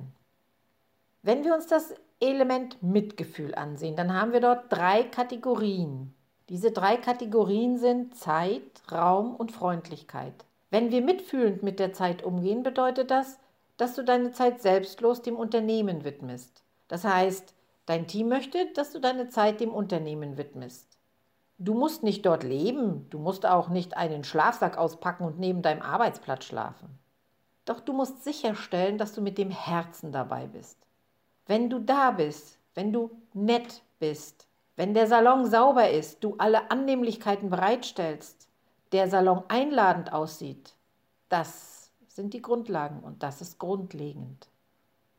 Wenn 1.24 1.44
wir 1.44 1.54
uns 1.54 1.68
das 1.68 1.94
Element 2.20 2.82
Mitgefühl 2.82 3.54
ansehen, 3.54 3.96
dann 3.96 4.14
haben 4.14 4.32
wir 4.32 4.40
dort 4.40 4.72
drei 4.72 5.04
Kategorien. 5.04 6.14
Diese 6.50 6.72
drei 6.72 6.96
Kategorien 6.96 7.78
sind 7.78 8.16
Zeit, 8.16 8.62
Raum 8.90 9.36
und 9.36 9.52
Freundlichkeit. 9.52 10.46
Wenn 10.70 10.92
wir 10.92 11.02
mitfühlend 11.02 11.64
mit 11.64 11.80
der 11.80 11.92
Zeit 11.92 12.24
umgehen, 12.24 12.64
bedeutet 12.64 13.12
das, 13.12 13.40
dass 13.78 13.96
du 13.96 14.04
deine 14.04 14.32
Zeit 14.32 14.62
selbstlos 14.62 15.22
dem 15.22 15.36
Unternehmen 15.36 16.04
widmest. 16.04 16.64
Das 16.88 17.04
heißt, 17.04 17.54
dein 17.86 18.08
Team 18.08 18.28
möchte, 18.28 18.68
dass 18.74 18.92
du 18.92 19.00
deine 19.00 19.30
Zeit 19.30 19.60
dem 19.60 19.72
Unternehmen 19.72 20.38
widmest. 20.38 20.98
Du 21.60 21.74
musst 21.74 22.04
nicht 22.04 22.26
dort 22.26 22.44
leben, 22.44 23.10
du 23.10 23.18
musst 23.18 23.46
auch 23.46 23.70
nicht 23.70 23.98
einen 23.98 24.24
Schlafsack 24.24 24.78
auspacken 24.78 25.26
und 25.26 25.40
neben 25.40 25.62
deinem 25.62 25.82
Arbeitsplatz 25.82 26.46
schlafen. 26.46 27.00
Doch 27.66 27.80
du 27.80 27.94
musst 27.94 28.24
sicherstellen, 28.24 28.98
dass 28.98 29.14
du 29.14 29.22
mit 29.22 29.38
dem 29.38 29.50
Herzen 29.50 30.12
dabei 30.12 30.48
bist. 30.48 30.78
Wenn 31.48 31.70
du 31.70 31.80
da 31.80 32.12
bist, 32.12 32.60
wenn 32.76 32.94
du 32.94 33.12
nett 33.34 33.82
bist, 34.00 34.48
wenn 34.76 34.94
der 34.94 35.08
Salon 35.08 35.46
sauber 35.48 35.90
ist, 35.90 36.24
du 36.24 36.36
alle 36.38 36.70
Annehmlichkeiten 36.70 37.50
bereitstellst, 37.50 38.48
der 38.92 39.10
Salon 39.10 39.44
einladend 39.48 40.14
aussieht, 40.14 40.76
das 41.30 41.87
sind 42.18 42.34
die 42.34 42.42
Grundlagen 42.42 43.00
und 43.02 43.22
das 43.22 43.42
ist 43.42 43.60
grundlegend. 43.60 44.50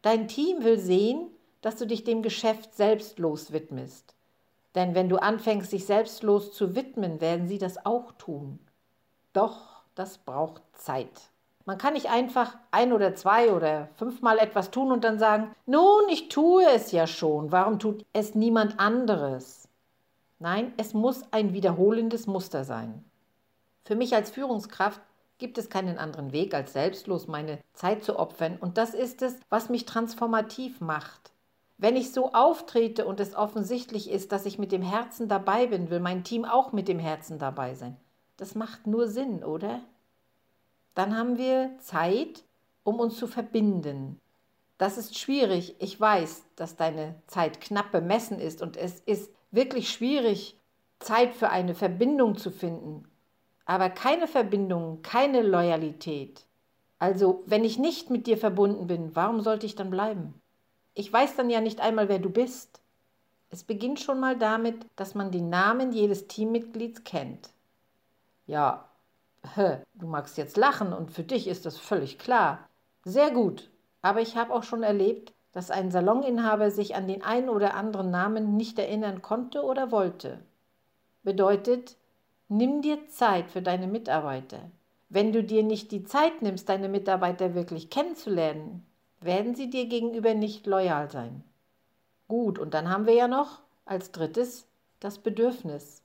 Dein 0.03 0.27
Team 0.27 0.65
will 0.65 0.81
sehen, 0.81 1.29
dass 1.61 1.77
du 1.77 1.87
dich 1.87 2.03
dem 2.03 2.23
Geschäft 2.23 2.75
selbstlos 2.75 3.53
widmest. 3.53 4.17
Denn 4.75 4.97
wenn 4.97 5.09
du 5.09 5.17
anfängst, 5.17 5.71
sich 5.71 5.87
selbstlos 5.87 6.53
zu 6.53 6.75
widmen, 6.75 7.21
werden 7.21 7.47
sie 7.47 7.59
das 7.59 7.87
auch 7.87 8.13
tun. 8.19 8.59
Doch 9.33 9.83
das 9.95 10.19
braucht 10.19 10.61
Zeit. 10.73 11.31
Man 11.65 11.79
kann 11.79 11.95
nicht 11.95 12.11
einfach 12.11 12.57
ein 12.73 12.93
oder 12.93 13.15
zwei 13.15 13.53
oder 13.53 13.89
fünfmal 13.95 14.39
etwas 14.39 14.73
tun 14.73 14.91
und 14.91 15.05
dann 15.05 15.21
sagen, 15.21 15.55
nun, 15.67 16.09
ich 16.11 16.29
tue 16.29 16.65
es 16.67 16.91
ja 16.91 17.07
schon, 17.07 17.53
warum 17.53 17.79
tut 17.79 18.05
es 18.13 18.35
niemand 18.35 18.81
anderes? 18.81 19.69
Nein, 20.41 20.73
es 20.77 20.95
muss 20.95 21.23
ein 21.31 21.53
wiederholendes 21.53 22.27
Muster 22.27 22.65
sein. 22.65 23.05
Für 23.85 23.95
mich 23.95 24.15
als 24.17 24.31
Führungskraft 24.31 25.01
gibt 25.39 25.59
es 25.59 25.71
keinen 25.71 25.99
anderen 25.99 26.33
Weg, 26.33 26.55
als 26.55 26.73
selbstlos 26.73 27.27
meine 27.29 27.59
Zeit 27.73 28.05
zu 28.05 28.19
opfern 28.19 28.59
und 28.61 28.77
das 28.77 28.95
ist 28.95 29.23
es, 29.23 29.39
was 29.49 29.69
mich 29.69 29.87
transformativ 29.87 30.81
macht. 30.81 31.33
Wenn 31.79 31.97
ich 31.97 32.13
so 32.13 32.33
auftrete 32.33 33.07
und 33.07 33.21
es 33.21 33.37
offensichtlich 33.37 34.11
ist, 34.11 34.33
dass 34.33 34.47
ich 34.47 34.59
mit 34.59 34.73
dem 34.73 34.83
Herzen 34.83 35.29
dabei 35.29 35.69
bin, 35.69 35.91
will 35.91 36.01
mein 36.01 36.25
Team 36.25 36.45
auch 36.45 36.73
mit 36.73 36.89
dem 36.89 36.99
Herzen 36.99 37.39
dabei 37.39 37.75
sein. 37.75 37.97
Das 38.37 38.57
macht 38.57 38.89
nur 38.89 39.07
Sinn, 39.07 39.45
oder? 39.45 39.81
Dann 40.95 41.17
haben 41.17 41.39
wir 41.39 41.71
Zeit, 41.79 42.43
um 42.83 42.99
uns 42.99 43.17
zu 43.17 43.29
verbinden. 43.29 44.21
Das 44.77 44.99
ist 44.99 45.17
schwierig. 45.19 45.77
Ich 45.79 46.01
weiß, 46.01 46.45
dass 46.57 46.77
deine 46.77 47.15
Zeit 47.29 47.61
knapp 47.61 47.93
bemessen 47.93 48.41
ist 48.41 48.61
und 48.61 48.77
es 48.77 49.01
ist 49.01 49.31
wirklich 49.53 49.91
schwierig, 49.91 50.59
Zeit 50.99 51.35
für 51.35 51.51
eine 51.51 51.75
Verbindung 51.75 52.37
zu 52.37 52.51
finden. 52.51 53.05
Aber 53.69 53.91
keine 53.91 54.27
Verbindung, 54.27 55.03
keine 55.03 55.43
Loyalität. 55.43 56.47
Also, 56.99 57.43
wenn 57.45 57.65
ich 57.65 57.79
nicht 57.79 58.09
mit 58.09 58.27
dir 58.27 58.39
verbunden 58.39 58.87
bin, 58.87 59.15
warum 59.15 59.43
sollte 59.43 59.67
ich 59.67 59.75
dann 59.75 59.91
bleiben? 59.91 60.41
Ich 60.95 61.13
weiß 61.13 61.37
dann 61.37 61.51
ja 61.51 61.61
nicht 61.61 61.79
einmal, 61.83 62.09
wer 62.09 62.19
du 62.19 62.31
bist. 62.31 62.81
Es 63.51 63.65
beginnt 63.65 64.01
schon 64.01 64.21
mal 64.21 64.39
damit, 64.39 64.87
dass 64.97 65.15
man 65.15 65.31
den 65.31 65.51
Namen 65.51 65.93
jedes 65.93 66.29
Teammitglieds 66.29 67.05
kennt. 67.05 67.51
Ja, 68.47 68.89
du 69.55 70.07
magst 70.07 70.39
jetzt 70.39 70.57
lachen 70.57 70.95
und 70.95 71.11
für 71.11 71.23
dich 71.23 71.47
ist 71.47 71.67
das 71.67 71.77
völlig 71.77 72.19
klar. 72.19 72.67
Sehr 73.05 73.31
gut, 73.31 73.69
aber 74.01 74.23
ich 74.23 74.39
habe 74.39 74.55
auch 74.55 74.63
schon 74.63 74.83
erlebt, 74.83 75.35
dass 75.53 75.71
ein 75.71 75.91
Saloninhaber 75.91 76.71
sich 76.71 76.95
an 76.95 77.07
den 77.07 77.23
einen 77.23 77.51
oder 77.51 77.75
anderen 77.75 78.11
Namen 78.11 78.57
nicht 78.57 78.79
erinnern 78.79 79.21
konnte 79.21 79.63
oder 79.63 79.93
wollte. 79.93 80.43
Bedeutet, 81.23 81.99
nimm 82.49 82.83
dir 82.83 83.09
Zeit 83.09 83.51
für 83.51 83.63
deine 83.63 83.87
Mitarbeiter. 83.87 84.71
Wenn 85.09 85.33
du 85.33 85.43
dir 85.43 85.63
nicht 85.63 85.93
die 85.93 86.05
Zeit 86.05 86.43
nimmst, 86.43 86.69
deine 86.69 86.89
Mitarbeiter 86.89 87.55
wirklich 87.55 87.91
kennenzulernen, 87.91 88.87
werden 89.21 89.55
sie 89.55 89.71
dir 89.71 89.87
gegenüber 89.87 90.35
nicht 90.35 90.67
loyal 90.67 91.11
sein. 91.11 91.45
Gut, 92.29 92.59
und 92.59 92.75
dann 92.75 92.91
haben 92.91 93.07
wir 93.07 93.15
ja 93.15 93.29
noch 93.29 93.61
als 93.85 94.13
drittes 94.13 94.67
das 95.01 95.19
Bedürfnis. 95.19 96.03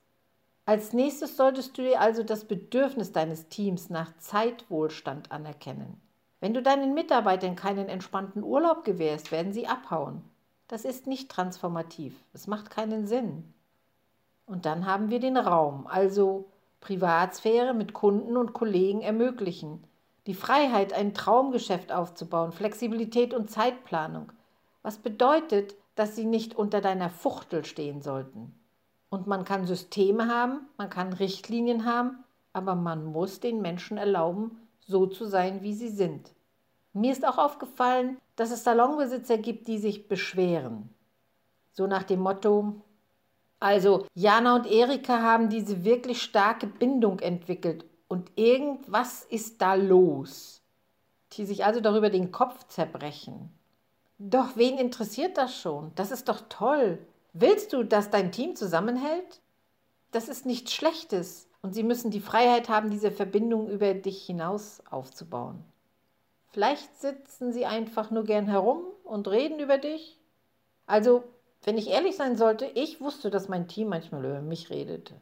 Als 0.65 0.93
nächstes 0.93 1.35
solltest 1.35 1.77
du 1.77 1.81
dir 1.81 1.99
also 1.99 2.23
das 2.23 2.45
Bedürfnis 2.45 3.11
deines 3.11 3.49
Teams 3.49 3.89
nach 3.89 4.15
Zeitwohlstand 4.17 5.31
anerkennen. 5.31 5.99
Wenn 6.39 6.53
du 6.53 6.61
deinen 6.61 6.93
Mitarbeitern 6.93 7.55
keinen 7.55 7.89
entspannten 7.89 8.43
Urlaub 8.43 8.85
gewährst, 8.85 9.31
werden 9.31 9.51
sie 9.51 9.67
abhauen. 9.67 10.23
Das 10.67 10.85
ist 10.85 11.07
nicht 11.07 11.29
transformativ. 11.29 12.13
Es 12.33 12.47
macht 12.47 12.69
keinen 12.69 13.07
Sinn. 13.07 13.53
Und 14.53 14.67
dann 14.67 14.85
haben 14.85 15.09
wir 15.09 15.19
den 15.19 15.35
Raum, 15.35 15.87
also 15.87 16.45
Privatsphäre 16.79 17.73
mit 17.73 17.93
Kunden 17.93 18.37
und 18.37 18.53
Kollegen 18.53 19.01
ermöglichen. 19.01 19.83
Die 20.27 20.35
Freiheit, 20.35 20.93
ein 20.93 21.15
Traumgeschäft 21.15 21.91
aufzubauen, 21.91 22.51
Flexibilität 22.51 23.33
und 23.33 23.49
Zeitplanung. 23.49 24.31
Was 24.83 24.99
bedeutet, 24.99 25.73
dass 25.95 26.15
sie 26.15 26.25
nicht 26.25 26.55
unter 26.55 26.81
deiner 26.81 27.09
Fuchtel 27.09 27.65
stehen 27.65 28.03
sollten. 28.03 28.53
Und 29.09 29.25
man 29.25 29.43
kann 29.43 29.65
Systeme 29.65 30.27
haben, 30.27 30.67
man 30.77 30.91
kann 30.91 31.13
Richtlinien 31.13 31.85
haben, 31.85 32.23
aber 32.53 32.75
man 32.75 33.05
muss 33.05 33.39
den 33.39 33.59
Menschen 33.59 33.97
erlauben, 33.97 34.59
so 34.85 35.07
zu 35.07 35.25
sein, 35.25 35.63
wie 35.63 35.73
sie 35.73 35.89
sind. 35.89 36.31
Mir 36.93 37.11
ist 37.11 37.27
auch 37.27 37.39
aufgefallen, 37.39 38.17
dass 38.35 38.51
es 38.51 38.63
Salonbesitzer 38.63 39.39
gibt, 39.39 39.67
die 39.67 39.79
sich 39.79 40.07
beschweren. 40.07 40.89
So 41.71 41.87
nach 41.87 42.03
dem 42.03 42.19
Motto, 42.19 42.82
also 43.63 44.05
Jana 44.13 44.55
und 44.55 44.67
Erika 44.67 45.21
haben 45.21 45.49
diese 45.49 45.85
wirklich 45.85 46.21
starke 46.21 46.67
Bindung 46.67 47.19
entwickelt 47.19 47.85
und 48.09 48.29
irgendwas 48.35 49.23
ist 49.23 49.61
da 49.61 49.75
los. 49.75 50.61
Die 51.31 51.45
sich 51.45 51.63
also 51.63 51.79
darüber 51.79 52.09
den 52.09 52.31
Kopf 52.31 52.67
zerbrechen. 52.67 53.49
Doch 54.19 54.57
wen 54.57 54.77
interessiert 54.77 55.37
das 55.37 55.57
schon? 55.57 55.93
Das 55.95 56.11
ist 56.11 56.27
doch 56.27 56.41
toll. 56.49 56.99
Willst 57.31 57.71
du, 57.71 57.83
dass 57.83 58.09
dein 58.09 58.33
Team 58.33 58.57
zusammenhält? 58.57 59.41
Das 60.11 60.27
ist 60.27 60.45
nichts 60.45 60.73
Schlechtes. 60.73 61.47
Und 61.61 61.73
sie 61.73 61.83
müssen 61.83 62.11
die 62.11 62.19
Freiheit 62.19 62.67
haben, 62.67 62.91
diese 62.91 63.11
Verbindung 63.11 63.69
über 63.69 63.93
dich 63.93 64.25
hinaus 64.25 64.83
aufzubauen. 64.91 65.63
Vielleicht 66.49 66.99
sitzen 66.99 67.53
sie 67.53 67.65
einfach 67.65 68.11
nur 68.11 68.25
gern 68.25 68.47
herum 68.47 68.83
und 69.05 69.29
reden 69.29 69.59
über 69.59 69.77
dich. 69.77 70.19
Also, 70.85 71.23
wenn 71.63 71.77
ich 71.77 71.89
ehrlich 71.89 72.15
sein 72.15 72.37
sollte, 72.37 72.65
ich 72.65 73.01
wusste, 73.01 73.29
dass 73.29 73.49
mein 73.49 73.67
Team 73.67 73.89
manchmal 73.89 74.23
über 74.25 74.41
mich 74.41 74.69
redete. 74.69 75.15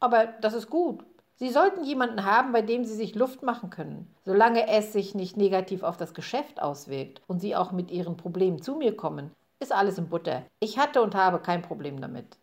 Aber 0.00 0.26
das 0.26 0.54
ist 0.54 0.70
gut. 0.70 1.04
Sie 1.36 1.50
sollten 1.50 1.84
jemanden 1.84 2.24
haben, 2.24 2.52
bei 2.52 2.62
dem 2.62 2.84
Sie 2.84 2.94
sich 2.94 3.14
Luft 3.14 3.42
machen 3.42 3.70
können, 3.70 4.12
solange 4.24 4.68
es 4.68 4.92
sich 4.92 5.14
nicht 5.14 5.36
negativ 5.36 5.82
auf 5.82 5.96
das 5.96 6.14
Geschäft 6.14 6.62
auswirkt 6.62 7.22
und 7.26 7.40
Sie 7.40 7.56
auch 7.56 7.72
mit 7.72 7.90
Ihren 7.90 8.16
Problemen 8.16 8.62
zu 8.62 8.76
mir 8.76 8.96
kommen, 8.96 9.30
ist 9.58 9.72
alles 9.72 9.98
in 9.98 10.08
Butter. 10.08 10.42
Ich 10.60 10.78
hatte 10.78 11.02
und 11.02 11.14
habe 11.14 11.40
kein 11.40 11.62
Problem 11.62 12.00
damit 12.00 12.36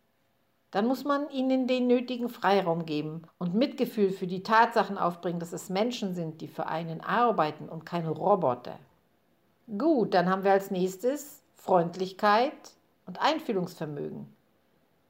dann 0.72 0.88
muss 0.88 1.04
man 1.04 1.30
ihnen 1.30 1.68
den 1.68 1.88
nötigen 1.88 2.30
Freiraum 2.30 2.86
geben 2.86 3.24
und 3.38 3.54
Mitgefühl 3.54 4.10
für 4.10 4.28
die 4.28 4.42
Tatsachen 4.42 4.98
aufbringen, 4.98 5.40
dass 5.40 5.52
es 5.52 5.70
Menschen 5.70 6.16
sind, 6.16 6.40
die 6.40 6.48
für 6.48 6.68
einen 6.68 7.02
arbeiten 7.02 7.68
und 7.68 7.86
keine 7.86 8.10
Roboter. 8.10 8.80
Gut, 9.78 10.14
dann 10.14 10.30
haben 10.30 10.46
wir 10.46 10.52
als 10.52 10.72
nächstes 10.72 11.44
Freundlichkeit 11.56 12.54
und 13.12 13.22
Einfühlungsvermögen. 13.22 14.26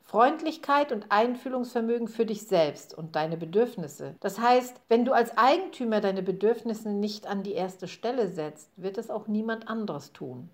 Freundlichkeit 0.02 0.92
und 0.92 1.06
Einfühlungsvermögen 1.10 2.08
für 2.08 2.26
dich 2.26 2.48
selbst 2.48 2.98
und 2.98 3.16
deine 3.16 3.38
Bedürfnisse. 3.38 4.16
Das 4.20 4.40
heißt, 4.40 4.76
wenn 4.90 5.06
du 5.06 5.14
als 5.14 5.38
Eigentümer 5.38 6.02
deine 6.02 6.24
Bedürfnisse 6.24 6.90
nicht 6.90 7.28
an 7.28 7.44
die 7.44 7.54
erste 7.54 7.88
Stelle 7.88 8.28
setzt, 8.28 8.70
wird 8.76 8.98
es 8.98 9.10
auch 9.12 9.28
niemand 9.28 9.70
anderes 9.70 10.12
tun 10.14 10.50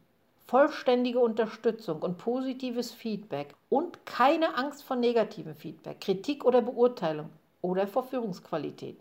vollständige 0.47 1.19
Unterstützung 1.19 2.01
und 2.01 2.17
positives 2.17 2.91
Feedback 2.91 3.53
und 3.69 4.05
keine 4.05 4.55
Angst 4.55 4.83
vor 4.83 4.95
negativem 4.95 5.55
Feedback, 5.55 5.99
Kritik 5.99 6.45
oder 6.45 6.62
Beurteilung 6.62 7.29
oder 7.62 7.86
vor 7.86 8.03
Führungsqualität. 8.03 8.97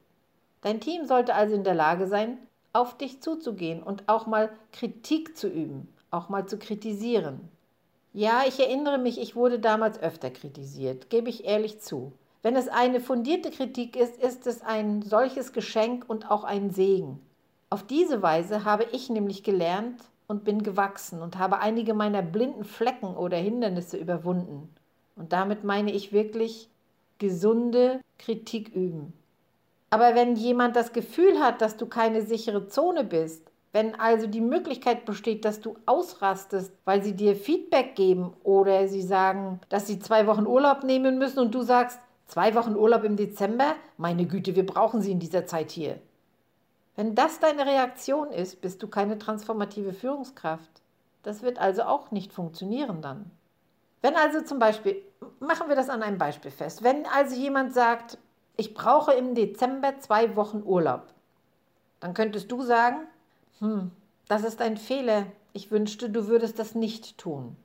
Dein 0.63 0.81
Team 0.81 1.07
sollte 1.07 1.35
also 1.35 1.55
in 1.55 1.63
der 1.63 1.75
Lage 1.75 2.09
sein, 2.09 2.39
auf 2.73 2.99
dich 2.99 3.23
zuzugehen 3.23 3.83
und 3.83 4.09
auch 4.09 4.27
mal 4.27 4.51
Kritik 4.73 5.37
zu 5.37 5.49
üben, 5.49 5.89
auch 6.11 6.29
mal 6.29 6.47
zu 6.47 6.59
kritisieren. 6.59 7.49
Ja, 8.17 8.45
ich 8.49 8.59
erinnere 8.59 8.97
mich, 8.97 9.21
ich 9.21 9.37
wurde 9.37 9.59
damals 9.59 10.01
öfter 10.01 10.31
kritisiert, 10.31 11.11
gebe 11.11 11.29
ich 11.29 11.45
ehrlich 11.45 11.81
zu. 11.81 12.13
Wenn 12.43 12.57
es 12.57 12.67
eine 12.67 13.01
fundierte 13.01 13.51
Kritik 13.51 13.95
ist, 13.95 14.17
ist 14.23 14.47
es 14.47 14.63
ein 14.63 15.03
solches 15.03 15.53
Geschenk 15.53 16.07
und 16.09 16.31
auch 16.31 16.43
ein 16.43 16.71
Segen. 16.71 17.21
Auf 17.69 17.83
diese 17.83 18.23
Weise 18.23 18.65
habe 18.65 18.87
ich 18.93 19.11
nämlich 19.11 19.43
gelernt, 19.43 20.01
und 20.29 20.45
bin 20.45 20.63
gewachsen 20.63 21.23
und 21.23 21.39
habe 21.39 21.59
einige 21.59 21.95
meiner 21.95 22.23
blinden 22.23 22.65
Flecken 22.65 23.15
oder 23.15 23.37
Hindernisse 23.37 23.97
überwunden. 23.97 24.75
Und 25.15 25.33
damit 25.33 25.65
meine 25.65 25.93
ich 25.93 26.13
wirklich 26.13 26.69
gesunde 27.19 28.01
Kritik 28.19 28.75
üben. 28.75 29.13
Aber 29.91 30.15
wenn 30.15 30.37
jemand 30.37 30.75
das 30.75 30.93
Gefühl 30.93 31.39
hat, 31.39 31.61
dass 31.61 31.77
du 31.77 31.87
keine 31.87 32.23
sichere 32.23 32.67
Zone 32.67 33.05
bist, 33.05 33.51
wenn 33.73 33.95
also 33.99 34.27
die 34.27 34.41
Möglichkeit 34.41 35.05
besteht, 35.05 35.45
dass 35.45 35.61
du 35.61 35.77
ausrastest, 35.87 36.73
weil 36.85 37.03
sie 37.03 37.15
dir 37.15 37.37
Feedback 37.37 37.95
geben 37.95 38.33
oder 38.43 38.89
sie 38.89 39.03
sagen, 39.03 39.61
dass 39.69 39.87
sie 39.87 39.99
zwei 39.99 40.27
Wochen 40.27 40.47
Urlaub 40.47 40.83
nehmen 40.83 41.19
müssen 41.19 41.41
und 41.41 41.55
du 41.55 41.63
sagst, 41.63 41.99
zwei 42.27 42.55
Wochen 42.55 42.75
Urlaub 42.75 43.05
im 43.05 43.17
Dezember? 43.17 43.75
Meine 43.97 44.27
Güte, 44.27 44.57
wir 44.57 44.65
brauchen 44.65 45.03
sie 45.03 45.13
in 45.13 45.19
dieser 45.19 45.47
Zeit 45.47 45.71
hier. 45.71 46.01
Wenn 46.97 47.15
das 47.15 47.41
deine 47.41 47.67
Reaktion 47.67 48.31
ist, 48.31 48.63
bist 48.63 48.83
du 48.83 48.89
keine 48.89 49.19
transformative 49.19 49.93
Führungskraft. 49.93 50.71
Das 51.23 51.43
wird 51.43 51.59
also 51.59 51.83
auch 51.83 52.11
nicht 52.11 52.33
funktionieren 52.33 53.03
dann. 53.03 53.31
Wenn 54.01 54.17
also 54.17 54.41
zum 54.41 54.59
Beispiel, 54.59 55.03
machen 55.41 55.69
wir 55.69 55.77
das 55.77 55.91
an 55.91 56.03
einem 56.03 56.19
Beispiel 56.19 56.51
fest, 56.51 56.83
wenn 56.83 57.05
also 57.07 57.35
jemand 57.35 57.75
sagt, 57.75 58.19
ich 58.57 58.73
brauche 58.73 59.13
im 59.13 59.35
Dezember 59.35 59.99
zwei 59.99 60.37
Wochen 60.37 60.63
Urlaub, 60.65 61.03
dann 62.01 62.15
könntest 62.15 62.51
du 62.51 62.63
sagen, 62.63 63.07
hm, 63.59 63.91
das 64.29 64.45
ist 64.45 64.61
ein 64.61 64.77
Fehler, 64.77 65.27
ich 65.53 65.71
wünschte, 65.71 66.11
du 66.11 66.27
würdest 66.27 66.59
das 66.59 66.75
nicht 66.75 67.19
tun. 67.19 67.57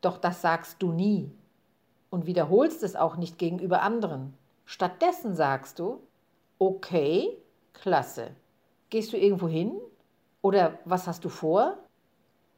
Doch 0.00 0.18
das 0.18 0.42
sagst 0.42 0.82
du 0.82 0.92
nie 0.92 1.30
und 2.10 2.26
wiederholst 2.26 2.82
es 2.82 2.96
auch 2.96 3.16
nicht 3.16 3.38
gegenüber 3.38 3.82
anderen. 3.82 4.34
Stattdessen 4.64 5.34
sagst 5.34 5.78
du, 5.78 6.00
okay, 6.58 7.36
klasse, 7.72 8.30
Gehst 8.90 9.12
du 9.12 9.16
irgendwo 9.16 9.48
hin? 9.48 9.72
Oder 10.42 10.78
was 10.84 11.06
hast 11.06 11.24
du 11.24 11.28
vor? 11.28 11.76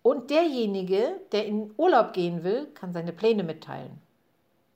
Und 0.03 0.31
derjenige, 0.31 1.21
der 1.33 1.47
in 1.47 1.73
Urlaub 1.77 2.13
gehen 2.13 2.45
will, 2.45 2.67
kann 2.75 2.93
seine 2.93 3.13
Pläne 3.13 3.43
mitteilen. 3.43 4.01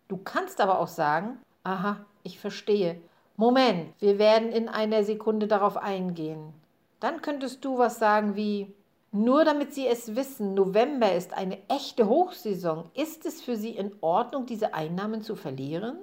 Du 0.08 0.16
kannst 0.16 0.60
aber 0.60 0.78
auch 0.78 0.88
sagen, 0.88 1.38
aha, 1.62 2.04
ich 2.22 2.38
verstehe. 2.38 3.00
Moment, 3.36 3.94
wir 4.00 4.18
werden 4.18 4.50
in 4.50 4.68
einer 4.68 5.04
Sekunde 5.04 5.46
darauf 5.46 5.76
eingehen. 5.76 6.52
Dann 7.02 7.20
könntest 7.20 7.64
du 7.64 7.78
was 7.78 7.98
sagen 7.98 8.36
wie, 8.36 8.72
nur 9.10 9.44
damit 9.44 9.74
Sie 9.74 9.88
es 9.88 10.14
wissen, 10.14 10.54
November 10.54 11.12
ist 11.12 11.34
eine 11.34 11.58
echte 11.68 12.08
Hochsaison. 12.08 12.90
Ist 12.94 13.26
es 13.26 13.42
für 13.42 13.56
Sie 13.56 13.70
in 13.70 13.92
Ordnung, 14.00 14.46
diese 14.46 14.72
Einnahmen 14.72 15.22
zu 15.22 15.34
verlieren? 15.34 15.98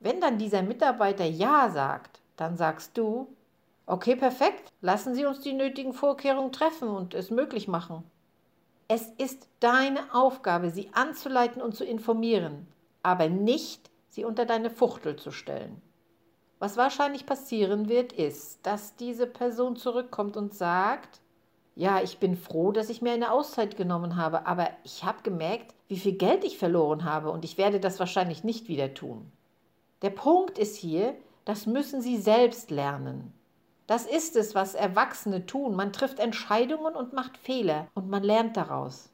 Wenn 0.00 0.22
dann 0.22 0.38
dieser 0.38 0.62
Mitarbeiter 0.62 1.26
Ja 1.26 1.68
sagt, 1.68 2.20
dann 2.36 2.56
sagst 2.56 2.96
du, 2.96 3.28
Okay, 3.86 4.16
perfekt. 4.16 4.72
Lassen 4.80 5.14
Sie 5.14 5.26
uns 5.26 5.40
die 5.40 5.52
nötigen 5.52 5.92
Vorkehrungen 5.92 6.52
treffen 6.52 6.88
und 6.88 7.12
es 7.12 7.30
möglich 7.30 7.68
machen. 7.68 8.02
Es 8.88 9.08
ist 9.18 9.46
deine 9.60 10.14
Aufgabe, 10.14 10.70
sie 10.70 10.90
anzuleiten 10.92 11.60
und 11.60 11.74
zu 11.74 11.84
informieren, 11.84 12.66
aber 13.02 13.28
nicht, 13.28 13.90
sie 14.08 14.24
unter 14.24 14.46
deine 14.46 14.70
Fuchtel 14.70 15.16
zu 15.16 15.30
stellen. 15.30 15.82
Was 16.64 16.78
wahrscheinlich 16.78 17.26
passieren 17.26 17.90
wird, 17.90 18.14
ist, 18.14 18.60
dass 18.62 18.96
diese 18.96 19.26
Person 19.26 19.76
zurückkommt 19.76 20.38
und 20.38 20.54
sagt, 20.54 21.20
ja, 21.76 22.00
ich 22.00 22.16
bin 22.20 22.38
froh, 22.38 22.72
dass 22.72 22.88
ich 22.88 23.02
mir 23.02 23.12
eine 23.12 23.32
Auszeit 23.32 23.76
genommen 23.76 24.16
habe, 24.16 24.46
aber 24.46 24.70
ich 24.82 25.04
habe 25.04 25.18
gemerkt, 25.22 25.74
wie 25.88 25.98
viel 25.98 26.12
Geld 26.14 26.42
ich 26.42 26.56
verloren 26.56 27.04
habe 27.04 27.30
und 27.30 27.44
ich 27.44 27.58
werde 27.58 27.80
das 27.80 28.00
wahrscheinlich 28.00 28.44
nicht 28.44 28.66
wieder 28.66 28.94
tun. 28.94 29.30
Der 30.00 30.08
Punkt 30.08 30.58
ist 30.58 30.74
hier, 30.76 31.14
das 31.44 31.66
müssen 31.66 32.00
Sie 32.00 32.16
selbst 32.16 32.70
lernen. 32.70 33.34
Das 33.86 34.06
ist 34.06 34.34
es, 34.34 34.54
was 34.54 34.74
Erwachsene 34.74 35.44
tun. 35.44 35.76
Man 35.76 35.92
trifft 35.92 36.18
Entscheidungen 36.18 36.94
und 36.94 37.12
macht 37.12 37.36
Fehler 37.36 37.88
und 37.92 38.08
man 38.08 38.22
lernt 38.22 38.56
daraus. 38.56 39.10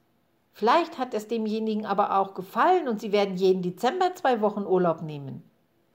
Vielleicht 0.52 0.98
hat 0.98 1.14
es 1.14 1.26
demjenigen 1.26 1.84
aber 1.84 2.16
auch 2.16 2.34
gefallen 2.34 2.86
und 2.86 3.00
Sie 3.00 3.10
werden 3.10 3.34
jeden 3.34 3.62
Dezember 3.62 4.14
zwei 4.14 4.40
Wochen 4.40 4.66
Urlaub 4.66 5.02
nehmen. 5.02 5.49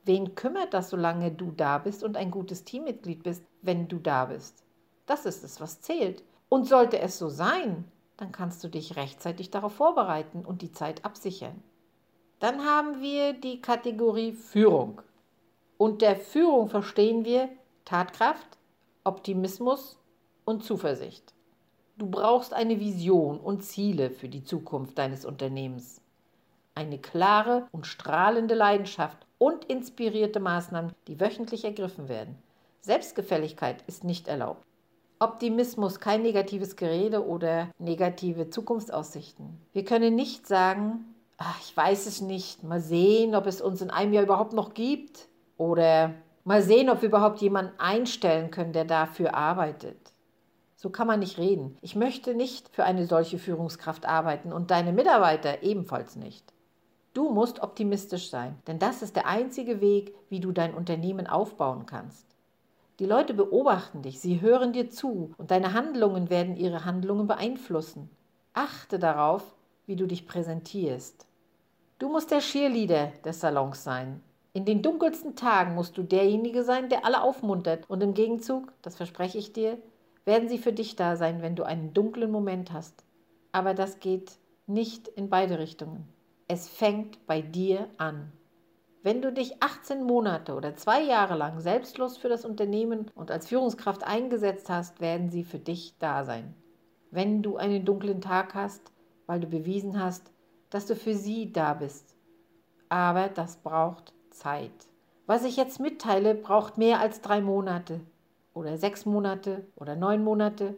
Wen 0.06 0.36
kümmert 0.36 0.76
das, 0.76 0.92
solange 0.92 1.32
du 1.32 1.52
da 1.52 1.80
bist 1.80 2.04
und 2.04 2.16
ein 2.16 2.30
gutes 2.30 2.64
Teammitglied 2.64 3.24
bist, 3.24 3.44
wenn 3.64 3.88
du 3.88 3.98
da 3.98 4.26
bist? 4.26 4.64
Das 5.08 5.26
ist 5.26 5.44
es, 5.44 5.60
was 5.60 5.82
zählt. 5.82 6.24
Und 6.48 6.68
sollte 6.68 7.00
es 7.00 7.18
so 7.18 7.28
sein, 7.28 7.86
dann 8.16 8.32
kannst 8.32 8.64
du 8.64 8.68
dich 8.68 8.96
rechtzeitig 8.96 9.50
darauf 9.50 9.74
vorbereiten 9.74 10.46
und 10.46 10.62
die 10.62 10.72
Zeit 10.72 11.04
absichern. 11.04 11.64
Dann 12.40 12.64
haben 12.64 13.02
wir 13.02 13.34
die 13.34 13.62
Kategorie 13.62 14.34
Führung. 14.34 15.02
Unter 15.78 16.16
Führung 16.16 16.70
verstehen 16.70 17.26
wir 17.26 17.50
Tatkraft, 17.84 18.60
Optimismus 19.04 19.98
und 20.46 20.64
Zuversicht. 20.64 21.34
Du 21.98 22.08
brauchst 22.08 22.54
eine 22.54 22.80
Vision 22.80 23.40
und 23.40 23.64
Ziele 23.64 24.12
für 24.12 24.30
die 24.30 24.44
Zukunft 24.44 24.98
deines 24.98 25.26
Unternehmens. 25.26 26.00
Eine 26.76 27.00
klare 27.00 27.68
und 27.72 27.88
strahlende 27.88 28.54
Leidenschaft 28.54 29.25
und 29.38 29.66
inspirierte 29.66 30.40
Maßnahmen, 30.40 30.94
die 31.08 31.20
wöchentlich 31.20 31.66
ergriffen 31.66 32.10
werden. 32.10 32.38
Selbstgefälligkeit 32.82 33.84
ist 33.88 34.04
nicht 34.04 34.28
erlaubt. 34.28 34.64
Optimismus, 35.20 36.00
kein 36.00 36.22
negatives 36.22 36.76
Gerede 36.76 37.26
oder 37.26 37.70
negative 37.80 38.50
Zukunftsaussichten. 38.50 39.60
Wir 39.74 39.86
können 39.86 40.16
nicht 40.16 40.46
sagen, 40.46 41.16
ach, 41.38 41.60
ich 41.62 41.76
weiß 41.76 42.06
es 42.06 42.22
nicht, 42.22 42.64
mal 42.64 42.82
sehen, 42.82 43.34
ob 43.34 43.48
es 43.48 43.62
uns 43.62 43.82
in 43.82 43.90
einem 43.90 44.14
Jahr 44.14 44.24
überhaupt 44.24 44.54
noch 44.54 44.74
gibt 44.74 45.28
oder 45.58 46.14
mal 46.44 46.62
sehen, 46.62 46.90
ob 46.90 47.02
wir 47.02 47.10
überhaupt 47.10 47.40
jemanden 47.40 47.80
einstellen 47.80 48.52
können, 48.52 48.74
der 48.74 48.86
dafür 48.86 49.36
arbeitet. 49.36 49.98
So 50.76 50.90
kann 50.90 51.08
man 51.08 51.22
nicht 51.22 51.40
reden. 51.40 51.78
Ich 51.82 51.96
möchte 51.96 52.36
nicht 52.36 52.70
für 52.70 52.84
eine 52.84 53.08
solche 53.08 53.40
Führungskraft 53.40 54.06
arbeiten 54.06 54.54
und 54.54 54.70
deine 54.70 54.94
Mitarbeiter 54.94 55.64
ebenfalls 55.64 56.16
nicht. 56.16 56.54
Du 57.16 57.30
musst 57.30 57.62
optimistisch 57.62 58.30
sein, 58.30 58.58
denn 58.68 58.78
das 58.78 59.02
ist 59.02 59.16
der 59.16 59.26
einzige 59.26 59.80
Weg, 59.80 60.14
wie 60.28 60.42
du 60.42 60.52
dein 60.52 60.74
Unternehmen 60.74 61.28
aufbauen 61.28 61.86
kannst. 61.86 62.28
Die 63.00 63.06
Leute 63.06 63.34
beobachten 63.34 64.02
dich, 64.02 64.20
sie 64.20 64.42
hören 64.42 64.74
dir 64.74 64.90
zu 64.90 65.34
und 65.38 65.50
deine 65.50 65.72
Handlungen 65.72 66.30
werden 66.30 66.58
ihre 66.58 66.84
Handlungen 66.84 67.26
beeinflussen. 67.26 68.10
Achte 68.54 69.00
darauf, 69.00 69.56
wie 69.86 69.96
du 69.96 70.08
dich 70.08 70.28
präsentierst. 70.28 71.26
Du 72.00 72.10
musst 72.10 72.32
der 72.32 72.42
Cheerleader 72.42 73.14
des 73.24 73.40
Salons 73.40 73.82
sein. 73.86 74.22
In 74.52 74.66
den 74.66 74.82
dunkelsten 74.82 75.38
Tagen 75.38 75.74
musst 75.74 75.98
du 75.98 76.04
derjenige 76.04 76.66
sein, 76.66 76.90
der 76.90 77.06
alle 77.06 77.22
aufmuntert 77.22 77.90
und 77.90 78.04
im 78.04 78.14
Gegenzug, 78.14 78.74
das 78.82 78.98
verspreche 78.98 79.38
ich 79.38 79.54
dir, 79.54 79.78
werden 80.26 80.50
sie 80.50 80.58
für 80.58 80.74
dich 80.74 80.98
da 80.98 81.16
sein, 81.16 81.42
wenn 81.42 81.56
du 81.56 81.64
einen 81.64 81.94
dunklen 81.94 82.30
Moment 82.30 82.74
hast. 82.74 83.06
Aber 83.54 83.74
das 83.74 84.02
geht 84.02 84.34
nicht 84.68 85.08
in 85.08 85.30
beide 85.30 85.60
Richtungen. 85.60 86.14
Es 86.48 86.70
fängt 86.70 87.26
bei 87.26 87.42
dir 87.42 87.90
an. 87.98 88.32
Wenn 89.02 89.24
du 89.24 89.34
dich 89.34 89.64
18 89.64 90.04
Monate 90.04 90.54
oder 90.54 90.76
zwei 90.76 91.02
Jahre 91.02 91.36
lang 91.36 91.60
selbstlos 91.60 92.18
für 92.18 92.30
das 92.30 92.46
Unternehmen 92.46 93.10
und 93.16 93.32
als 93.32 93.48
Führungskraft 93.48 94.04
eingesetzt 94.04 94.70
hast, 94.70 95.02
werden 95.02 95.32
sie 95.32 95.44
für 95.44 95.58
dich 95.58 95.96
da 95.98 96.24
sein. 96.24 96.54
Wenn 97.10 97.42
du 97.42 97.58
einen 97.58 97.84
dunklen 97.84 98.22
Tag 98.22 98.54
hast, 98.54 98.92
weil 99.26 99.40
du 99.40 99.48
bewiesen 99.48 100.00
hast, 100.00 100.32
dass 100.70 100.86
du 100.86 100.96
für 100.96 101.16
sie 101.16 101.52
da 101.52 101.74
bist. 101.74 102.16
Aber 102.90 103.28
das 103.28 103.58
braucht 103.58 104.14
Zeit. 104.30 104.88
Was 105.26 105.46
ich 105.46 105.58
jetzt 105.58 105.80
mitteile, 105.80 106.36
braucht 106.36 106.78
mehr 106.78 107.00
als 107.00 107.22
drei 107.22 107.42
Monate 107.42 108.02
oder 108.54 108.78
sechs 108.78 109.08
Monate 109.08 109.66
oder 109.76 109.96
neun 109.96 110.24
Monate. 110.24 110.76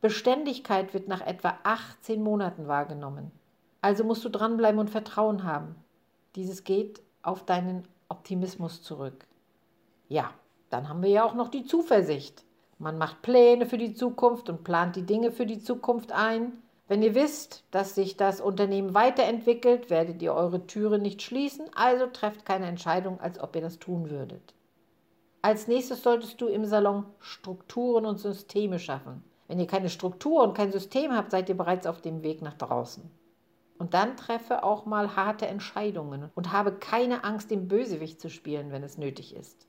Beständigkeit 0.00 0.94
wird 0.94 1.08
nach 1.08 1.26
etwa 1.26 1.58
18 1.64 2.22
Monaten 2.22 2.68
wahrgenommen. 2.68 3.32
Also 3.80 4.04
musst 4.04 4.24
du 4.24 4.28
dranbleiben 4.28 4.80
und 4.80 4.90
Vertrauen 4.90 5.44
haben. 5.44 5.76
Dieses 6.34 6.64
geht 6.64 7.02
auf 7.22 7.44
deinen 7.44 7.86
Optimismus 8.08 8.82
zurück. 8.82 9.26
Ja, 10.08 10.30
dann 10.70 10.88
haben 10.88 11.02
wir 11.02 11.10
ja 11.10 11.24
auch 11.24 11.34
noch 11.34 11.48
die 11.48 11.64
Zuversicht. 11.64 12.44
Man 12.78 12.98
macht 12.98 13.22
Pläne 13.22 13.66
für 13.66 13.78
die 13.78 13.94
Zukunft 13.94 14.48
und 14.48 14.64
plant 14.64 14.96
die 14.96 15.06
Dinge 15.06 15.32
für 15.32 15.46
die 15.46 15.60
Zukunft 15.60 16.12
ein. 16.12 16.52
Wenn 16.86 17.02
ihr 17.02 17.14
wisst, 17.14 17.64
dass 17.70 17.94
sich 17.94 18.16
das 18.16 18.40
Unternehmen 18.40 18.94
weiterentwickelt, 18.94 19.90
werdet 19.90 20.22
ihr 20.22 20.32
eure 20.32 20.66
Türe 20.66 20.98
nicht 20.98 21.22
schließen, 21.22 21.66
also 21.74 22.06
trefft 22.06 22.46
keine 22.46 22.66
Entscheidung, 22.66 23.20
als 23.20 23.38
ob 23.40 23.54
ihr 23.56 23.62
das 23.62 23.78
tun 23.78 24.10
würdet. 24.10 24.54
Als 25.42 25.68
nächstes 25.68 26.02
solltest 26.02 26.40
du 26.40 26.46
im 26.46 26.64
Salon 26.64 27.04
Strukturen 27.20 28.06
und 28.06 28.18
Systeme 28.18 28.78
schaffen. 28.78 29.22
Wenn 29.48 29.60
ihr 29.60 29.66
keine 29.66 29.88
Struktur 29.88 30.42
und 30.42 30.54
kein 30.54 30.72
System 30.72 31.12
habt, 31.12 31.30
seid 31.30 31.48
ihr 31.48 31.56
bereits 31.56 31.86
auf 31.86 32.00
dem 32.00 32.22
Weg 32.22 32.42
nach 32.42 32.54
draußen. 32.54 33.10
Und 33.78 33.94
dann 33.94 34.16
treffe 34.16 34.64
auch 34.64 34.86
mal 34.86 35.14
harte 35.14 35.46
Entscheidungen 35.46 36.30
und 36.34 36.52
habe 36.52 36.72
keine 36.72 37.24
Angst, 37.24 37.50
den 37.50 37.68
Bösewicht 37.68 38.20
zu 38.20 38.28
spielen, 38.28 38.72
wenn 38.72 38.82
es 38.82 38.98
nötig 38.98 39.34
ist. 39.34 39.68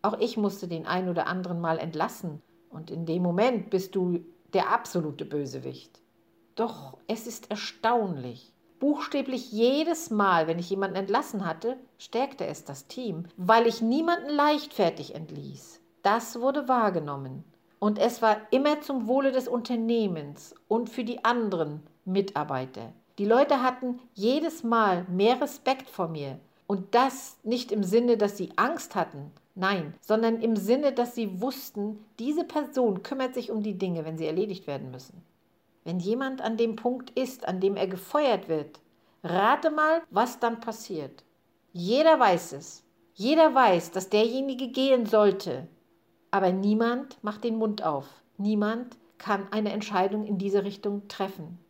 Auch 0.00 0.18
ich 0.18 0.36
musste 0.36 0.68
den 0.68 0.86
ein 0.86 1.08
oder 1.08 1.26
anderen 1.26 1.60
mal 1.60 1.78
entlassen 1.78 2.40
und 2.70 2.90
in 2.90 3.04
dem 3.04 3.22
Moment 3.22 3.70
bist 3.70 3.94
du 3.94 4.20
der 4.52 4.70
absolute 4.70 5.24
Bösewicht. 5.24 6.00
Doch 6.54 6.98
es 7.06 7.26
ist 7.26 7.50
erstaunlich. 7.50 8.52
Buchstäblich 8.78 9.52
jedes 9.52 10.10
Mal, 10.10 10.46
wenn 10.48 10.58
ich 10.58 10.70
jemanden 10.70 10.96
entlassen 10.96 11.46
hatte, 11.46 11.76
stärkte 11.98 12.46
es 12.46 12.64
das 12.64 12.88
Team, 12.88 13.26
weil 13.36 13.66
ich 13.66 13.80
niemanden 13.80 14.28
leichtfertig 14.28 15.14
entließ. 15.14 15.80
Das 16.02 16.40
wurde 16.40 16.66
wahrgenommen. 16.66 17.44
Und 17.78 17.98
es 17.98 18.22
war 18.22 18.36
immer 18.50 18.80
zum 18.80 19.06
Wohle 19.06 19.32
des 19.32 19.46
Unternehmens 19.48 20.54
und 20.68 20.90
für 20.90 21.04
die 21.04 21.24
anderen 21.24 21.82
Mitarbeiter. 22.04 22.92
Die 23.22 23.28
Leute 23.28 23.62
hatten 23.62 24.00
jedes 24.14 24.64
Mal 24.64 25.06
mehr 25.08 25.40
Respekt 25.40 25.88
vor 25.88 26.08
mir. 26.08 26.40
Und 26.66 26.92
das 26.92 27.38
nicht 27.44 27.70
im 27.70 27.84
Sinne, 27.84 28.16
dass 28.16 28.36
sie 28.36 28.50
Angst 28.56 28.96
hatten, 28.96 29.30
nein, 29.54 29.94
sondern 30.00 30.40
im 30.40 30.56
Sinne, 30.56 30.90
dass 30.90 31.14
sie 31.14 31.40
wussten, 31.40 32.04
diese 32.18 32.42
Person 32.42 33.04
kümmert 33.04 33.34
sich 33.34 33.52
um 33.52 33.62
die 33.62 33.78
Dinge, 33.78 34.04
wenn 34.04 34.18
sie 34.18 34.26
erledigt 34.26 34.66
werden 34.66 34.90
müssen. 34.90 35.22
Wenn 35.84 36.00
jemand 36.00 36.40
an 36.40 36.56
dem 36.56 36.74
Punkt 36.74 37.10
ist, 37.10 37.46
an 37.46 37.60
dem 37.60 37.76
er 37.76 37.86
gefeuert 37.86 38.48
wird, 38.48 38.80
rate 39.22 39.70
mal, 39.70 40.02
was 40.10 40.40
dann 40.40 40.58
passiert. 40.58 41.22
Jeder 41.72 42.18
weiß 42.18 42.54
es. 42.54 42.82
Jeder 43.14 43.54
weiß, 43.54 43.92
dass 43.92 44.10
derjenige 44.10 44.66
gehen 44.66 45.06
sollte. 45.06 45.68
Aber 46.32 46.50
niemand 46.50 47.22
macht 47.22 47.44
den 47.44 47.54
Mund 47.54 47.84
auf. 47.84 48.08
Niemand 48.36 48.96
kann 49.18 49.46
eine 49.52 49.70
Entscheidung 49.70 50.26
in 50.26 50.38
diese 50.38 50.64
Richtung 50.64 51.06
treffen. 51.06 51.60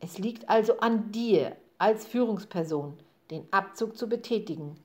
Es 0.00 0.18
liegt 0.18 0.48
also 0.48 0.78
an 0.78 1.12
dir 1.12 1.56
als 1.78 2.06
Führungsperson, 2.06 2.98
den 3.30 3.46
Abzug 3.50 3.96
zu 3.96 4.08
betätigen. 4.08 4.76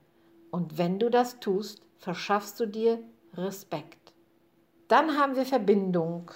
Und 0.51 0.77
wenn 0.77 0.99
du 0.99 1.09
das 1.09 1.39
tust, 1.39 1.81
verschaffst 1.99 2.59
du 2.59 2.65
dir 2.65 2.99
Respekt. 3.33 4.13
Dann 4.87 5.17
haben 5.17 5.35
wir 5.35 5.45
Verbindung. 5.45 6.31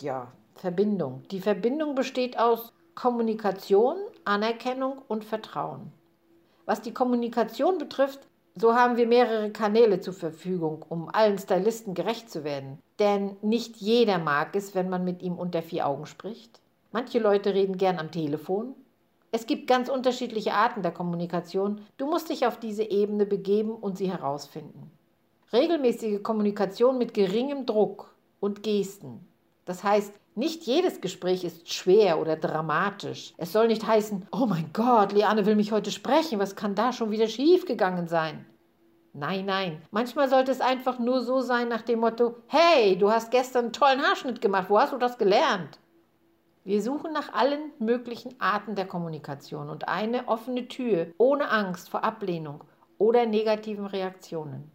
Ja, 0.00 0.32
Verbindung. 0.54 1.22
Die 1.30 1.40
Verbindung 1.40 1.94
besteht 1.94 2.38
aus 2.38 2.72
Kommunikation, 2.94 3.96
Anerkennung 4.24 5.02
und 5.08 5.24
Vertrauen. 5.24 5.92
Was 6.66 6.80
die 6.80 6.94
Kommunikation 6.94 7.78
betrifft, 7.78 8.20
so 8.56 8.74
haben 8.74 8.96
wir 8.96 9.06
mehrere 9.06 9.50
Kanäle 9.50 10.00
zur 10.00 10.14
Verfügung, 10.14 10.84
um 10.88 11.08
allen 11.08 11.38
Stylisten 11.38 11.94
gerecht 11.94 12.30
zu 12.30 12.44
werden. 12.44 12.78
Denn 12.98 13.36
nicht 13.42 13.76
jeder 13.78 14.18
mag 14.18 14.54
es, 14.54 14.74
wenn 14.74 14.88
man 14.88 15.04
mit 15.04 15.22
ihm 15.22 15.34
unter 15.34 15.60
vier 15.60 15.86
Augen 15.86 16.06
spricht. 16.06 16.60
Manche 16.94 17.18
Leute 17.18 17.54
reden 17.54 17.76
gern 17.76 17.98
am 17.98 18.12
Telefon. 18.12 18.76
Es 19.32 19.48
gibt 19.48 19.66
ganz 19.66 19.88
unterschiedliche 19.88 20.54
Arten 20.54 20.82
der 20.82 20.92
Kommunikation. 20.92 21.80
Du 21.96 22.06
musst 22.06 22.30
dich 22.30 22.46
auf 22.46 22.56
diese 22.60 22.84
Ebene 22.84 23.26
begeben 23.26 23.72
und 23.74 23.98
sie 23.98 24.08
herausfinden. 24.08 24.92
Regelmäßige 25.52 26.22
Kommunikation 26.22 26.96
mit 26.96 27.12
geringem 27.12 27.66
Druck 27.66 28.14
und 28.38 28.62
Gesten. 28.62 29.26
Das 29.64 29.82
heißt, 29.82 30.14
nicht 30.36 30.62
jedes 30.66 31.00
Gespräch 31.00 31.42
ist 31.42 31.72
schwer 31.72 32.20
oder 32.20 32.36
dramatisch. 32.36 33.34
Es 33.38 33.50
soll 33.50 33.66
nicht 33.66 33.84
heißen, 33.84 34.28
oh 34.30 34.46
mein 34.46 34.70
Gott, 34.72 35.10
Liane 35.10 35.46
will 35.46 35.56
mich 35.56 35.72
heute 35.72 35.90
sprechen, 35.90 36.38
was 36.38 36.54
kann 36.54 36.76
da 36.76 36.92
schon 36.92 37.10
wieder 37.10 37.26
schiefgegangen 37.26 38.06
sein? 38.06 38.46
Nein, 39.12 39.46
nein. 39.46 39.82
Manchmal 39.90 40.28
sollte 40.28 40.52
es 40.52 40.60
einfach 40.60 41.00
nur 41.00 41.22
so 41.22 41.40
sein 41.40 41.66
nach 41.66 41.82
dem 41.82 41.98
Motto, 41.98 42.36
hey, 42.46 42.96
du 42.96 43.10
hast 43.10 43.32
gestern 43.32 43.64
einen 43.64 43.72
tollen 43.72 44.00
Haarschnitt 44.00 44.40
gemacht, 44.40 44.66
wo 44.70 44.78
hast 44.78 44.92
du 44.92 44.98
das 44.98 45.18
gelernt? 45.18 45.80
Wir 46.66 46.80
suchen 46.80 47.12
nach 47.12 47.34
allen 47.34 47.72
möglichen 47.78 48.40
Arten 48.40 48.74
der 48.74 48.86
Kommunikation 48.86 49.68
und 49.68 49.86
eine 49.86 50.28
offene 50.28 50.66
Tür 50.66 51.08
ohne 51.18 51.50
Angst 51.50 51.90
vor 51.90 52.04
Ablehnung 52.04 52.64
oder 52.96 53.26
negativen 53.26 53.84
Reaktionen. 53.84 54.70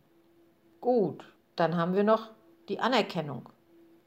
Gut, 0.82 1.25
dann 1.56 1.78
haben 1.78 1.95
wir 1.95 2.04
noch 2.04 2.30
die 2.69 2.80
Anerkennung. 2.80 3.49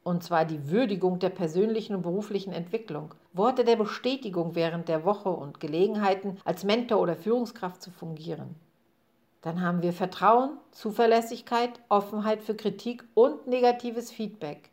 Und 0.04 0.22
zwar 0.22 0.44
die 0.44 0.70
Würdigung 0.70 1.18
der 1.18 1.30
persönlichen 1.30 1.96
und 1.96 2.02
beruflichen 2.02 2.52
Entwicklung. 2.52 3.14
Worte 3.32 3.64
der 3.64 3.76
Bestätigung 3.76 4.54
während 4.54 4.88
der 4.88 5.04
Woche 5.04 5.30
und 5.30 5.58
Gelegenheiten, 5.58 6.38
als 6.44 6.62
Mentor 6.62 7.00
oder 7.00 7.16
Führungskraft 7.16 7.82
zu 7.82 7.90
fungieren. 7.90 8.54
Dann 9.40 9.60
haben 9.60 9.82
wir 9.82 9.92
Vertrauen, 9.92 10.56
Zuverlässigkeit, 10.70 11.80
Offenheit 11.88 12.42
für 12.42 12.54
Kritik 12.54 13.04
und 13.14 13.48
negatives 13.48 14.12
Feedback. 14.12 14.71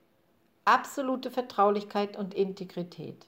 Absolute 0.65 1.31
Vertraulichkeit 1.31 2.17
und 2.17 2.33
Integrität. 2.33 3.27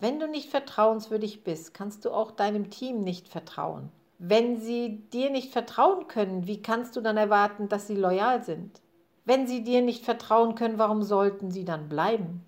Wenn 0.00 0.18
du 0.18 0.26
nicht 0.26 0.50
vertrauenswürdig 0.50 1.44
bist, 1.44 1.74
kannst 1.74 2.04
du 2.04 2.10
auch 2.10 2.32
deinem 2.32 2.70
Team 2.70 3.00
nicht 3.00 3.28
vertrauen. 3.28 3.92
Wenn 4.18 4.60
sie 4.60 4.98
dir 5.12 5.30
nicht 5.30 5.52
vertrauen 5.52 6.08
können, 6.08 6.46
wie 6.46 6.60
kannst 6.60 6.96
du 6.96 7.00
dann 7.00 7.16
erwarten, 7.16 7.68
dass 7.68 7.86
sie 7.86 7.96
loyal 7.96 8.42
sind? 8.42 8.80
Wenn 9.24 9.46
sie 9.46 9.62
dir 9.62 9.82
nicht 9.82 10.04
vertrauen 10.04 10.54
können, 10.54 10.78
warum 10.78 11.02
sollten 11.02 11.50
sie 11.50 11.64
dann 11.64 11.88
bleiben? 11.88 12.44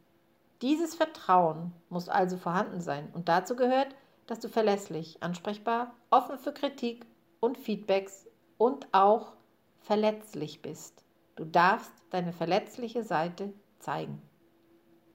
Dieses 0.63 0.95
Vertrauen 0.95 1.73
muss 1.89 2.09
also 2.09 2.37
vorhanden 2.37 2.81
sein 2.81 3.09
und 3.13 3.29
dazu 3.29 3.55
gehört, 3.55 3.95
dass 4.27 4.41
du 4.41 4.49
verlässlich, 4.49 5.23
ansprechbar, 5.23 5.95
offen 6.11 6.39
für 6.39 6.53
Kritik 6.53 7.07
und 7.41 7.59
Feedbacks 7.59 8.27
und 8.57 8.89
auch 8.93 9.33
verletzlich 9.81 10.63
bist. 10.63 11.05
Du 11.37 11.45
darfst 11.45 11.93
deine 12.11 12.33
verletzliche 12.33 13.05
Seite 13.05 13.53
zeigen. 13.85 14.21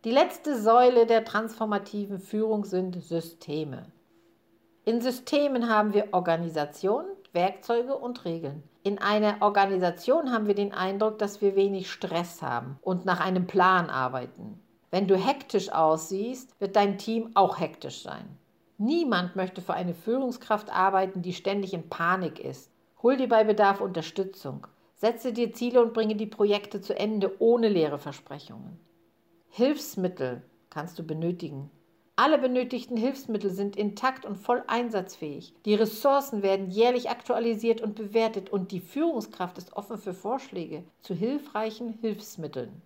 Die 0.05 0.11
letzte 0.11 0.57
Säule 0.57 1.05
der 1.05 1.25
transformativen 1.25 2.19
Führung 2.19 2.63
sind 2.63 3.03
Systeme. 3.03 3.91
In 4.85 5.01
Systemen 5.01 5.69
haben 5.69 5.93
wir 5.93 6.13
Organisation, 6.13 7.03
Werkzeuge 7.33 7.95
und 7.95 8.23
Regeln. 8.23 8.63
In 8.83 8.97
einer 8.97 9.41
Organisation 9.41 10.31
haben 10.31 10.47
wir 10.47 10.55
den 10.55 10.73
Eindruck, 10.73 11.19
dass 11.19 11.41
wir 11.41 11.55
wenig 11.55 11.91
Stress 11.91 12.41
haben 12.41 12.79
und 12.81 13.05
nach 13.05 13.19
einem 13.19 13.45
Plan 13.45 13.89
arbeiten. 13.89 14.59
Wenn 14.89 15.07
du 15.07 15.17
hektisch 15.17 15.71
aussiehst, 15.71 16.59
wird 16.59 16.75
dein 16.75 16.97
Team 16.97 17.31
auch 17.35 17.59
hektisch 17.59 18.01
sein. 18.01 18.37
Niemand 18.77 19.35
möchte 19.35 19.61
für 19.61 19.73
eine 19.73 19.93
Führungskraft 19.93 20.73
arbeiten, 20.73 21.21
die 21.21 21.33
ständig 21.33 21.73
in 21.73 21.89
Panik 21.89 22.39
ist. 22.39 22.71
Hol 23.03 23.17
dir 23.17 23.27
bei 23.27 23.43
Bedarf 23.43 23.81
Unterstützung. 23.81 24.65
Setze 24.99 25.31
dir 25.31 25.53
Ziele 25.53 25.81
und 25.81 25.93
bringe 25.93 26.17
die 26.17 26.25
Projekte 26.25 26.81
zu 26.81 26.93
Ende 26.93 27.33
ohne 27.39 27.69
leere 27.69 27.99
Versprechungen. 27.99 28.77
Hilfsmittel 29.47 30.41
kannst 30.69 30.99
du 30.99 31.03
benötigen. 31.03 31.71
Alle 32.17 32.37
benötigten 32.37 32.97
Hilfsmittel 32.97 33.49
sind 33.49 33.77
intakt 33.77 34.25
und 34.25 34.35
voll 34.35 34.61
einsatzfähig. 34.67 35.53
Die 35.63 35.75
Ressourcen 35.75 36.43
werden 36.43 36.69
jährlich 36.69 37.09
aktualisiert 37.09 37.79
und 37.79 37.95
bewertet 37.95 38.49
und 38.49 38.73
die 38.73 38.81
Führungskraft 38.81 39.57
ist 39.57 39.71
offen 39.71 39.99
für 39.99 40.13
Vorschläge 40.13 40.83
zu 40.99 41.13
hilfreichen 41.13 41.97
Hilfsmitteln. 42.01 42.81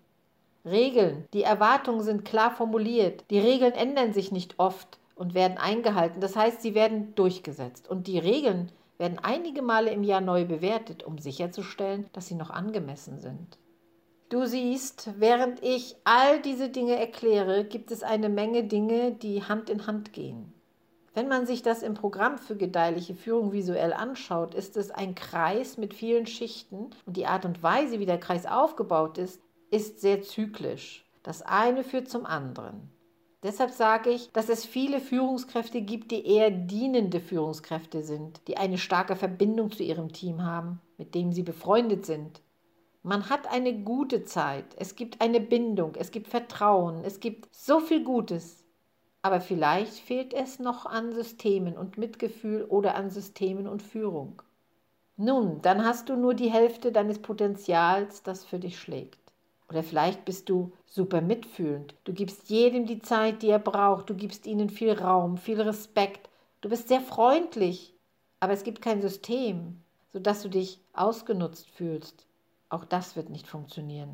Regeln. 0.65 1.25
Die 1.33 1.41
Erwartungen 1.41 2.03
sind 2.03 2.25
klar 2.25 2.51
formuliert. 2.51 3.25
Die 3.31 3.39
Regeln 3.39 3.73
ändern 3.73 4.13
sich 4.13 4.31
nicht 4.31 4.59
oft 4.59 4.99
und 5.15 5.33
werden 5.33 5.57
eingehalten. 5.57 6.21
Das 6.21 6.35
heißt, 6.35 6.61
sie 6.61 6.75
werden 6.75 7.15
durchgesetzt. 7.15 7.89
Und 7.89 8.05
die 8.05 8.19
Regeln 8.19 8.71
werden 8.97 9.19
einige 9.19 9.61
Male 9.61 9.91
im 9.91 10.03
Jahr 10.03 10.21
neu 10.21 10.45
bewertet, 10.45 11.03
um 11.03 11.17
sicherzustellen, 11.17 12.07
dass 12.13 12.27
sie 12.27 12.35
noch 12.35 12.49
angemessen 12.49 13.19
sind. 13.19 13.57
Du 14.29 14.45
siehst, 14.45 15.11
während 15.19 15.61
ich 15.61 15.95
all 16.05 16.41
diese 16.41 16.69
Dinge 16.69 16.95
erkläre, 16.95 17.65
gibt 17.65 17.91
es 17.91 18.01
eine 18.01 18.29
Menge 18.29 18.63
Dinge, 18.63 19.11
die 19.11 19.43
Hand 19.43 19.69
in 19.69 19.85
Hand 19.85 20.13
gehen. 20.13 20.53
Wenn 21.13 21.27
man 21.27 21.45
sich 21.45 21.61
das 21.61 21.83
im 21.83 21.93
Programm 21.93 22.39
für 22.39 22.55
gedeihliche 22.55 23.13
Führung 23.13 23.51
visuell 23.51 23.93
anschaut, 23.93 24.55
ist 24.55 24.77
es 24.77 24.89
ein 24.89 25.13
Kreis 25.13 25.77
mit 25.77 25.93
vielen 25.93 26.25
Schichten 26.25 26.89
und 27.05 27.15
die 27.15 27.27
Art 27.27 27.45
und 27.45 27.61
Weise, 27.61 27.99
wie 27.99 28.07
der 28.07 28.19
Kreis 28.19 28.47
aufgebaut 28.47 29.19
ist, 29.19 29.39
ist 29.69 30.01
sehr 30.01 30.23
zyklisch. 30.23 31.05
Das 31.21 31.43
eine 31.43 31.83
führt 31.83 32.09
zum 32.09 32.25
anderen. 32.25 32.89
Deshalb 33.43 33.71
sage 33.71 34.09
ich, 34.09 34.31
dass 34.31 34.49
es 34.49 34.65
viele 34.65 35.01
Führungskräfte 35.01 35.81
gibt, 35.81 36.11
die 36.11 36.25
eher 36.25 36.49
dienende 36.49 37.19
Führungskräfte 37.19 38.01
sind, 38.01 38.41
die 38.47 38.57
eine 38.57 38.77
starke 38.77 39.15
Verbindung 39.15 39.71
zu 39.71 39.83
ihrem 39.83 40.13
Team 40.13 40.43
haben, 40.43 40.79
mit 40.97 41.13
dem 41.13 41.33
sie 41.33 41.43
befreundet 41.43 42.05
sind, 42.05 42.41
man 43.05 43.29
hat 43.29 43.51
eine 43.51 43.73
gute 43.73 44.23
Zeit, 44.23 44.63
es 44.77 44.95
gibt 44.95 45.19
eine 45.19 45.41
Bindung, 45.41 45.95
es 45.95 46.09
gibt 46.09 46.29
Vertrauen, 46.29 47.03
es 47.03 47.19
gibt 47.19 47.53
so 47.53 47.81
viel 47.81 48.01
Gutes. 48.01 48.63
Aber 49.21 49.41
vielleicht 49.41 49.95
fehlt 49.95 50.33
es 50.33 50.59
noch 50.59 50.85
an 50.85 51.11
Systemen 51.11 51.77
und 51.77 51.97
Mitgefühl 51.97 52.63
oder 52.63 52.95
an 52.95 53.09
Systemen 53.09 53.67
und 53.67 53.83
Führung. 53.83 54.41
Nun, 55.17 55.61
dann 55.61 55.83
hast 55.83 56.07
du 56.07 56.15
nur 56.15 56.33
die 56.33 56.49
Hälfte 56.49 56.93
deines 56.93 57.21
Potenzials, 57.21 58.23
das 58.23 58.45
für 58.45 58.59
dich 58.59 58.79
schlägt. 58.79 59.22
Oder 59.73 59.81
vielleicht 59.81 60.23
bist 60.23 60.49
du 60.49 60.71
super 60.85 61.19
mitfühlend. 61.19 61.95
Du 62.03 62.13
gibst 62.13 62.47
jedem 62.51 62.85
die 62.85 63.01
Zeit, 63.01 63.41
die 63.41 63.49
er 63.49 63.57
braucht. 63.57 64.07
Du 64.07 64.13
gibst 64.13 64.45
ihnen 64.45 64.69
viel 64.69 64.93
Raum, 64.93 65.37
viel 65.37 65.59
Respekt. 65.59 66.29
Du 66.61 66.69
bist 66.69 66.89
sehr 66.89 67.01
freundlich. 67.01 67.95
Aber 68.39 68.53
es 68.53 68.63
gibt 68.63 68.83
kein 68.83 69.01
System, 69.01 69.81
sodass 70.11 70.43
du 70.43 70.49
dich 70.49 70.79
ausgenutzt 70.93 71.71
fühlst. 71.71 72.27
Auch 72.69 72.85
das 72.85 73.15
wird 73.15 73.31
nicht 73.31 73.47
funktionieren. 73.47 74.13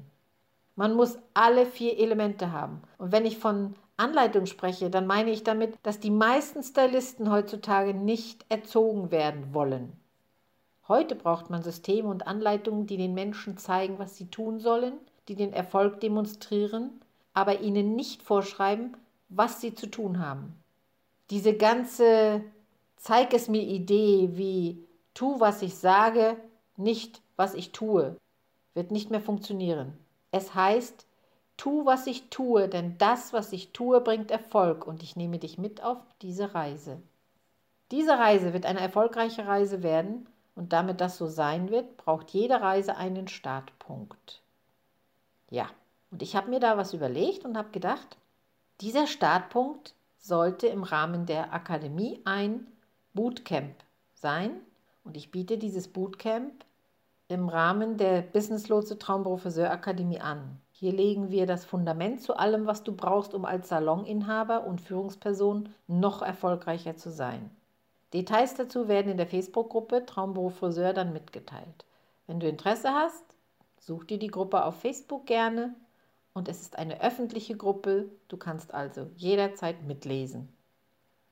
Man 0.78 0.96
muss 0.96 1.18
alle 1.34 1.66
vier 1.66 2.00
Elemente 2.00 2.54
haben. 2.54 2.82
Und 2.98 3.12
wenn 3.12 3.26
ich 3.26 3.38
von 3.38 3.76
Anleitung 3.98 4.46
spreche, 4.46 4.90
dann 4.90 5.08
meine 5.08 5.32
ich 5.32 5.44
damit, 5.44 5.76
dass 5.84 6.00
die 6.00 6.10
meisten 6.10 6.64
Stylisten 6.64 7.30
heutzutage 7.30 7.94
nicht 7.94 8.46
erzogen 8.48 9.12
werden 9.12 9.54
wollen. 9.54 9.92
Heute 10.88 11.16
braucht 11.16 11.50
man 11.50 11.64
Systeme 11.64 12.08
und 12.08 12.28
Anleitungen, 12.28 12.88
die 12.88 12.96
den 12.96 13.14
Menschen 13.14 13.58
zeigen, 13.58 14.00
was 14.00 14.16
sie 14.16 14.28
tun 14.28 14.62
sollen, 14.62 14.94
die 15.30 15.36
den 15.36 15.54
Erfolg 15.54 16.02
demonstrieren, 16.02 17.00
aber 17.34 17.62
ihnen 17.62 17.96
nicht 17.96 18.22
vorschreiben, 18.22 18.98
was 19.30 19.62
sie 19.62 19.74
zu 19.74 19.88
tun 19.88 20.20
haben. 20.20 20.56
Diese 21.30 21.56
ganze 21.56 22.44
Zeig 23.00 23.34
es 23.34 23.48
mir 23.48 23.62
Idee 23.62 24.32
wie 24.34 24.86
tu, 25.14 25.40
was 25.40 25.62
ich 25.62 25.76
sage, 25.76 26.36
nicht, 26.76 27.22
was 27.38 27.54
ich 27.54 27.72
tue, 27.72 28.18
wird 28.74 28.92
nicht 28.92 29.10
mehr 29.10 29.22
funktionieren. 29.22 29.98
Es 30.32 30.54
heißt, 30.54 31.08
tu, 31.56 31.86
was 31.86 32.08
ich 32.08 32.30
tue, 32.30 32.68
denn 32.68 32.98
das, 32.98 33.32
was 33.32 33.54
ich 33.54 33.72
tue, 33.72 34.02
bringt 34.02 34.32
Erfolg 34.32 34.86
und 34.86 35.02
ich 35.02 35.16
nehme 35.16 35.40
dich 35.40 35.58
mit 35.58 35.82
auf 35.82 35.98
diese 36.22 36.54
Reise. 36.54 37.02
Diese 37.92 38.20
Reise 38.20 38.52
wird 38.52 38.66
eine 38.66 38.82
erfolgreiche 38.82 39.48
Reise 39.48 39.82
werden 39.82 40.28
und 40.56 40.74
damit 40.74 41.00
das 41.00 41.18
so 41.18 41.28
sein 41.28 41.72
wird, 41.72 41.96
braucht 41.96 42.32
jede 42.32 42.60
Reise 42.60 42.98
einen 42.98 43.30
Startpunkt. 43.30 44.42
Ja, 45.50 45.70
und 46.12 46.22
ich 46.22 46.36
habe 46.36 46.50
mir 46.50 46.60
da 46.60 46.78
was 46.78 46.94
überlegt 46.94 47.46
und 47.46 47.58
habe 47.58 47.70
gedacht, 47.72 48.18
dieser 48.82 49.08
Startpunkt 49.08 49.94
sollte 50.18 50.68
im 50.68 50.84
Rahmen 50.84 51.26
der 51.26 51.54
Akademie 51.54 52.22
ein 52.26 52.68
Bootcamp 53.14 53.76
sein 54.14 54.52
und 55.04 55.18
ich 55.18 55.32
biete 55.32 55.58
dieses 55.58 55.88
Bootcamp 55.88 56.66
im 57.28 57.48
Rahmen 57.48 57.98
der 57.98 58.22
Business 58.22 58.70
Lotse 58.70 58.98
Traumprofesseur 58.98 59.70
Akademie 59.70 60.20
an. 60.20 60.60
Hier 60.72 60.92
legen 60.92 61.30
wir 61.30 61.46
das 61.46 61.66
Fundament 61.66 62.22
zu 62.22 62.38
allem, 62.38 62.66
was 62.66 62.84
du 62.84 62.96
brauchst, 62.96 63.34
um 63.34 63.46
als 63.46 63.70
Saloninhaber 63.70 64.66
und 64.66 64.82
Führungsperson 64.82 65.70
noch 65.88 66.22
erfolgreicher 66.22 66.96
zu 66.96 67.12
sein. 67.12 67.52
Details 68.14 68.56
dazu 68.56 68.88
werden 68.88 69.12
in 69.12 69.18
der 69.18 69.28
Facebook-Gruppe 69.28 70.06
Traumberuf 70.06 70.56
Friseur 70.56 70.94
dann 70.94 71.14
mitgeteilt. 71.14 71.86
Wenn 72.26 72.40
du 72.40 72.48
Interesse 72.48 72.90
hast, 72.94 73.29
such 73.80 74.06
dir 74.06 74.20
die 74.20 74.28
Gruppe 74.28 74.66
auf 74.66 74.80
Facebook 74.80 75.26
gerne 75.26 75.76
und 76.34 76.48
es 76.48 76.62
ist 76.62 76.78
eine 76.78 77.02
öffentliche 77.02 77.58
Gruppe, 77.58 78.10
du 78.28 78.38
kannst 78.38 78.74
also 78.74 79.08
jederzeit 79.16 79.84
mitlesen. 79.84 80.50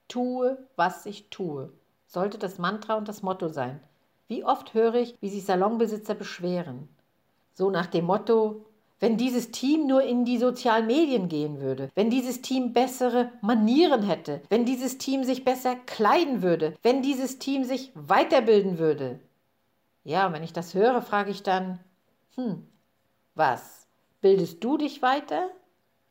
Tue, 0.08 0.58
was 0.76 1.06
ich 1.06 1.30
tue, 1.30 1.72
sollte 2.08 2.38
das 2.38 2.58
Mantra 2.58 2.96
und 2.96 3.08
das 3.08 3.22
Motto 3.22 3.50
sein. 3.50 3.80
Wie 4.28 4.44
oft 4.44 4.74
höre 4.74 4.96
ich, 4.96 5.16
wie 5.22 5.30
sich 5.30 5.46
Salonbesitzer 5.46 6.16
beschweren. 6.16 6.90
So 7.54 7.70
nach 7.70 7.88
dem 7.88 8.06
Motto, 8.06 8.66
wenn 9.00 9.18
dieses 9.18 9.52
Team 9.52 9.88
nur 9.88 10.04
in 10.04 10.26
die 10.26 10.38
sozialen 10.38 10.88
Medien 10.88 11.30
gehen 11.30 11.60
würde, 11.60 11.90
wenn 11.96 12.10
dieses 12.10 12.42
Team 12.42 12.74
bessere 12.74 13.32
Manieren 13.42 14.04
hätte, 14.04 14.42
wenn 14.50 14.66
dieses 14.66 14.98
Team 14.98 15.24
sich 15.24 15.46
besser 15.46 15.76
kleiden 15.76 16.42
würde, 16.42 16.74
wenn 16.82 17.02
dieses 17.02 17.38
Team 17.40 17.64
sich 17.64 17.92
weiterbilden 17.94 18.80
würde. 18.80 19.20
Ja, 20.04 20.34
wenn 20.34 20.44
ich 20.44 20.54
das 20.54 20.74
höre, 20.74 21.02
frage 21.02 21.32
ich 21.32 21.44
dann, 21.44 21.80
hm, 22.38 22.68
was? 23.36 23.88
Bildest 24.22 24.64
du 24.64 24.78
dich 24.78 25.02
weiter? 25.02 25.50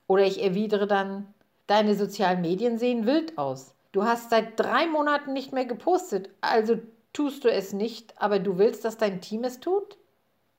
Oder 0.07 0.25
ich 0.25 0.43
erwidere 0.43 0.87
dann, 0.87 1.33
deine 1.67 1.95
sozialen 1.95 2.41
Medien 2.41 2.79
sehen 2.79 3.07
wild 3.07 3.39
aus. 3.39 3.75
Du 3.93 4.05
hast 4.05 4.31
seit 4.31 4.59
drei 4.59 4.87
Monaten 4.87 5.33
nicht 5.33 5.53
mehr 5.53 5.65
gepostet, 5.65 6.31
also 6.41 6.79
tust 7.13 7.45
du 7.45 7.51
es 7.51 7.73
nicht, 7.73 8.21
aber 8.21 8.39
du 8.39 8.59
willst, 8.59 8.85
dass 8.85 8.99
dein 8.99 9.21
Team 9.21 9.45
es 9.45 9.61
tut? 9.61 9.97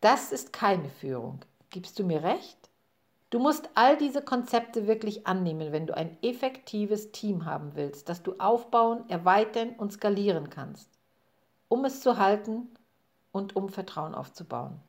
Das 0.02 0.32
ist 0.32 0.54
keine 0.54 0.90
Führung. 0.90 1.40
Gibst 1.70 2.00
du 2.00 2.04
mir 2.04 2.24
recht? 2.24 2.58
Du 3.30 3.40
musst 3.40 3.70
all 3.76 3.98
diese 3.98 4.22
Konzepte 4.22 4.88
wirklich 4.88 5.28
annehmen, 5.28 5.74
wenn 5.74 5.86
du 5.86 5.96
ein 5.96 6.18
effektives 6.22 7.12
Team 7.12 7.46
haben 7.46 7.76
willst, 7.76 8.08
das 8.08 8.24
du 8.24 8.36
aufbauen, 8.40 9.08
erweitern 9.10 9.72
und 9.78 9.92
skalieren 9.92 10.50
kannst, 10.50 10.90
um 11.68 11.84
es 11.84 12.00
zu 12.00 12.18
halten 12.18 12.70
und 13.34 13.56
um 13.56 13.68
Vertrauen 13.70 14.16
aufzubauen. 14.16 14.82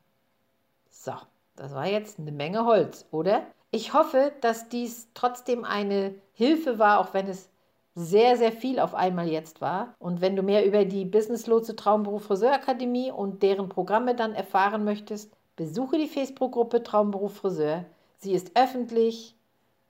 So, 1.00 1.12
das 1.54 1.74
war 1.76 1.86
jetzt 1.86 2.18
eine 2.18 2.32
Menge 2.32 2.66
Holz, 2.66 3.06
oder? 3.12 3.46
Ich 3.70 3.94
hoffe, 3.94 4.32
dass 4.40 4.68
dies 4.68 5.08
trotzdem 5.14 5.64
eine 5.64 6.16
Hilfe 6.32 6.80
war, 6.80 6.98
auch 6.98 7.14
wenn 7.14 7.28
es 7.28 7.50
sehr, 7.94 8.36
sehr 8.36 8.50
viel 8.50 8.80
auf 8.80 8.96
einmal 8.96 9.28
jetzt 9.28 9.60
war. 9.60 9.94
Und 10.00 10.20
wenn 10.20 10.34
du 10.34 10.42
mehr 10.42 10.66
über 10.66 10.84
die 10.84 11.04
Business 11.04 11.46
Lotse 11.46 11.76
Traumberuf 11.76 12.24
Friseurakademie 12.24 13.12
und 13.12 13.44
deren 13.44 13.68
Programme 13.68 14.16
dann 14.16 14.34
erfahren 14.34 14.82
möchtest, 14.82 15.32
besuche 15.54 15.98
die 15.98 16.08
Facebook-Gruppe 16.08 16.82
Traumberuf 16.82 17.36
Friseur. 17.36 17.84
Sie 18.18 18.32
ist 18.32 18.56
öffentlich. 18.56 19.36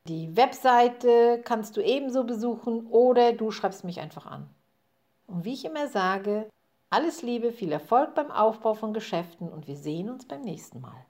Die 0.08 0.36
Webseite 0.36 1.40
kannst 1.42 1.78
du 1.78 1.80
ebenso 1.80 2.24
besuchen 2.24 2.86
oder 2.86 3.32
du 3.32 3.50
schreibst 3.50 3.82
mich 3.82 4.00
einfach 4.00 4.26
an. 4.26 4.46
Und 5.26 5.46
wie 5.46 5.54
ich 5.54 5.64
immer 5.64 5.88
sage, 5.88 6.48
alles 6.90 7.22
Liebe, 7.22 7.52
viel 7.52 7.72
Erfolg 7.72 8.14
beim 8.14 8.30
Aufbau 8.30 8.74
von 8.74 8.92
Geschäften 8.94 9.48
und 9.48 9.66
wir 9.68 9.76
sehen 9.76 10.08
uns 10.08 10.26
beim 10.26 10.40
nächsten 10.40 10.80
Mal. 10.80 11.04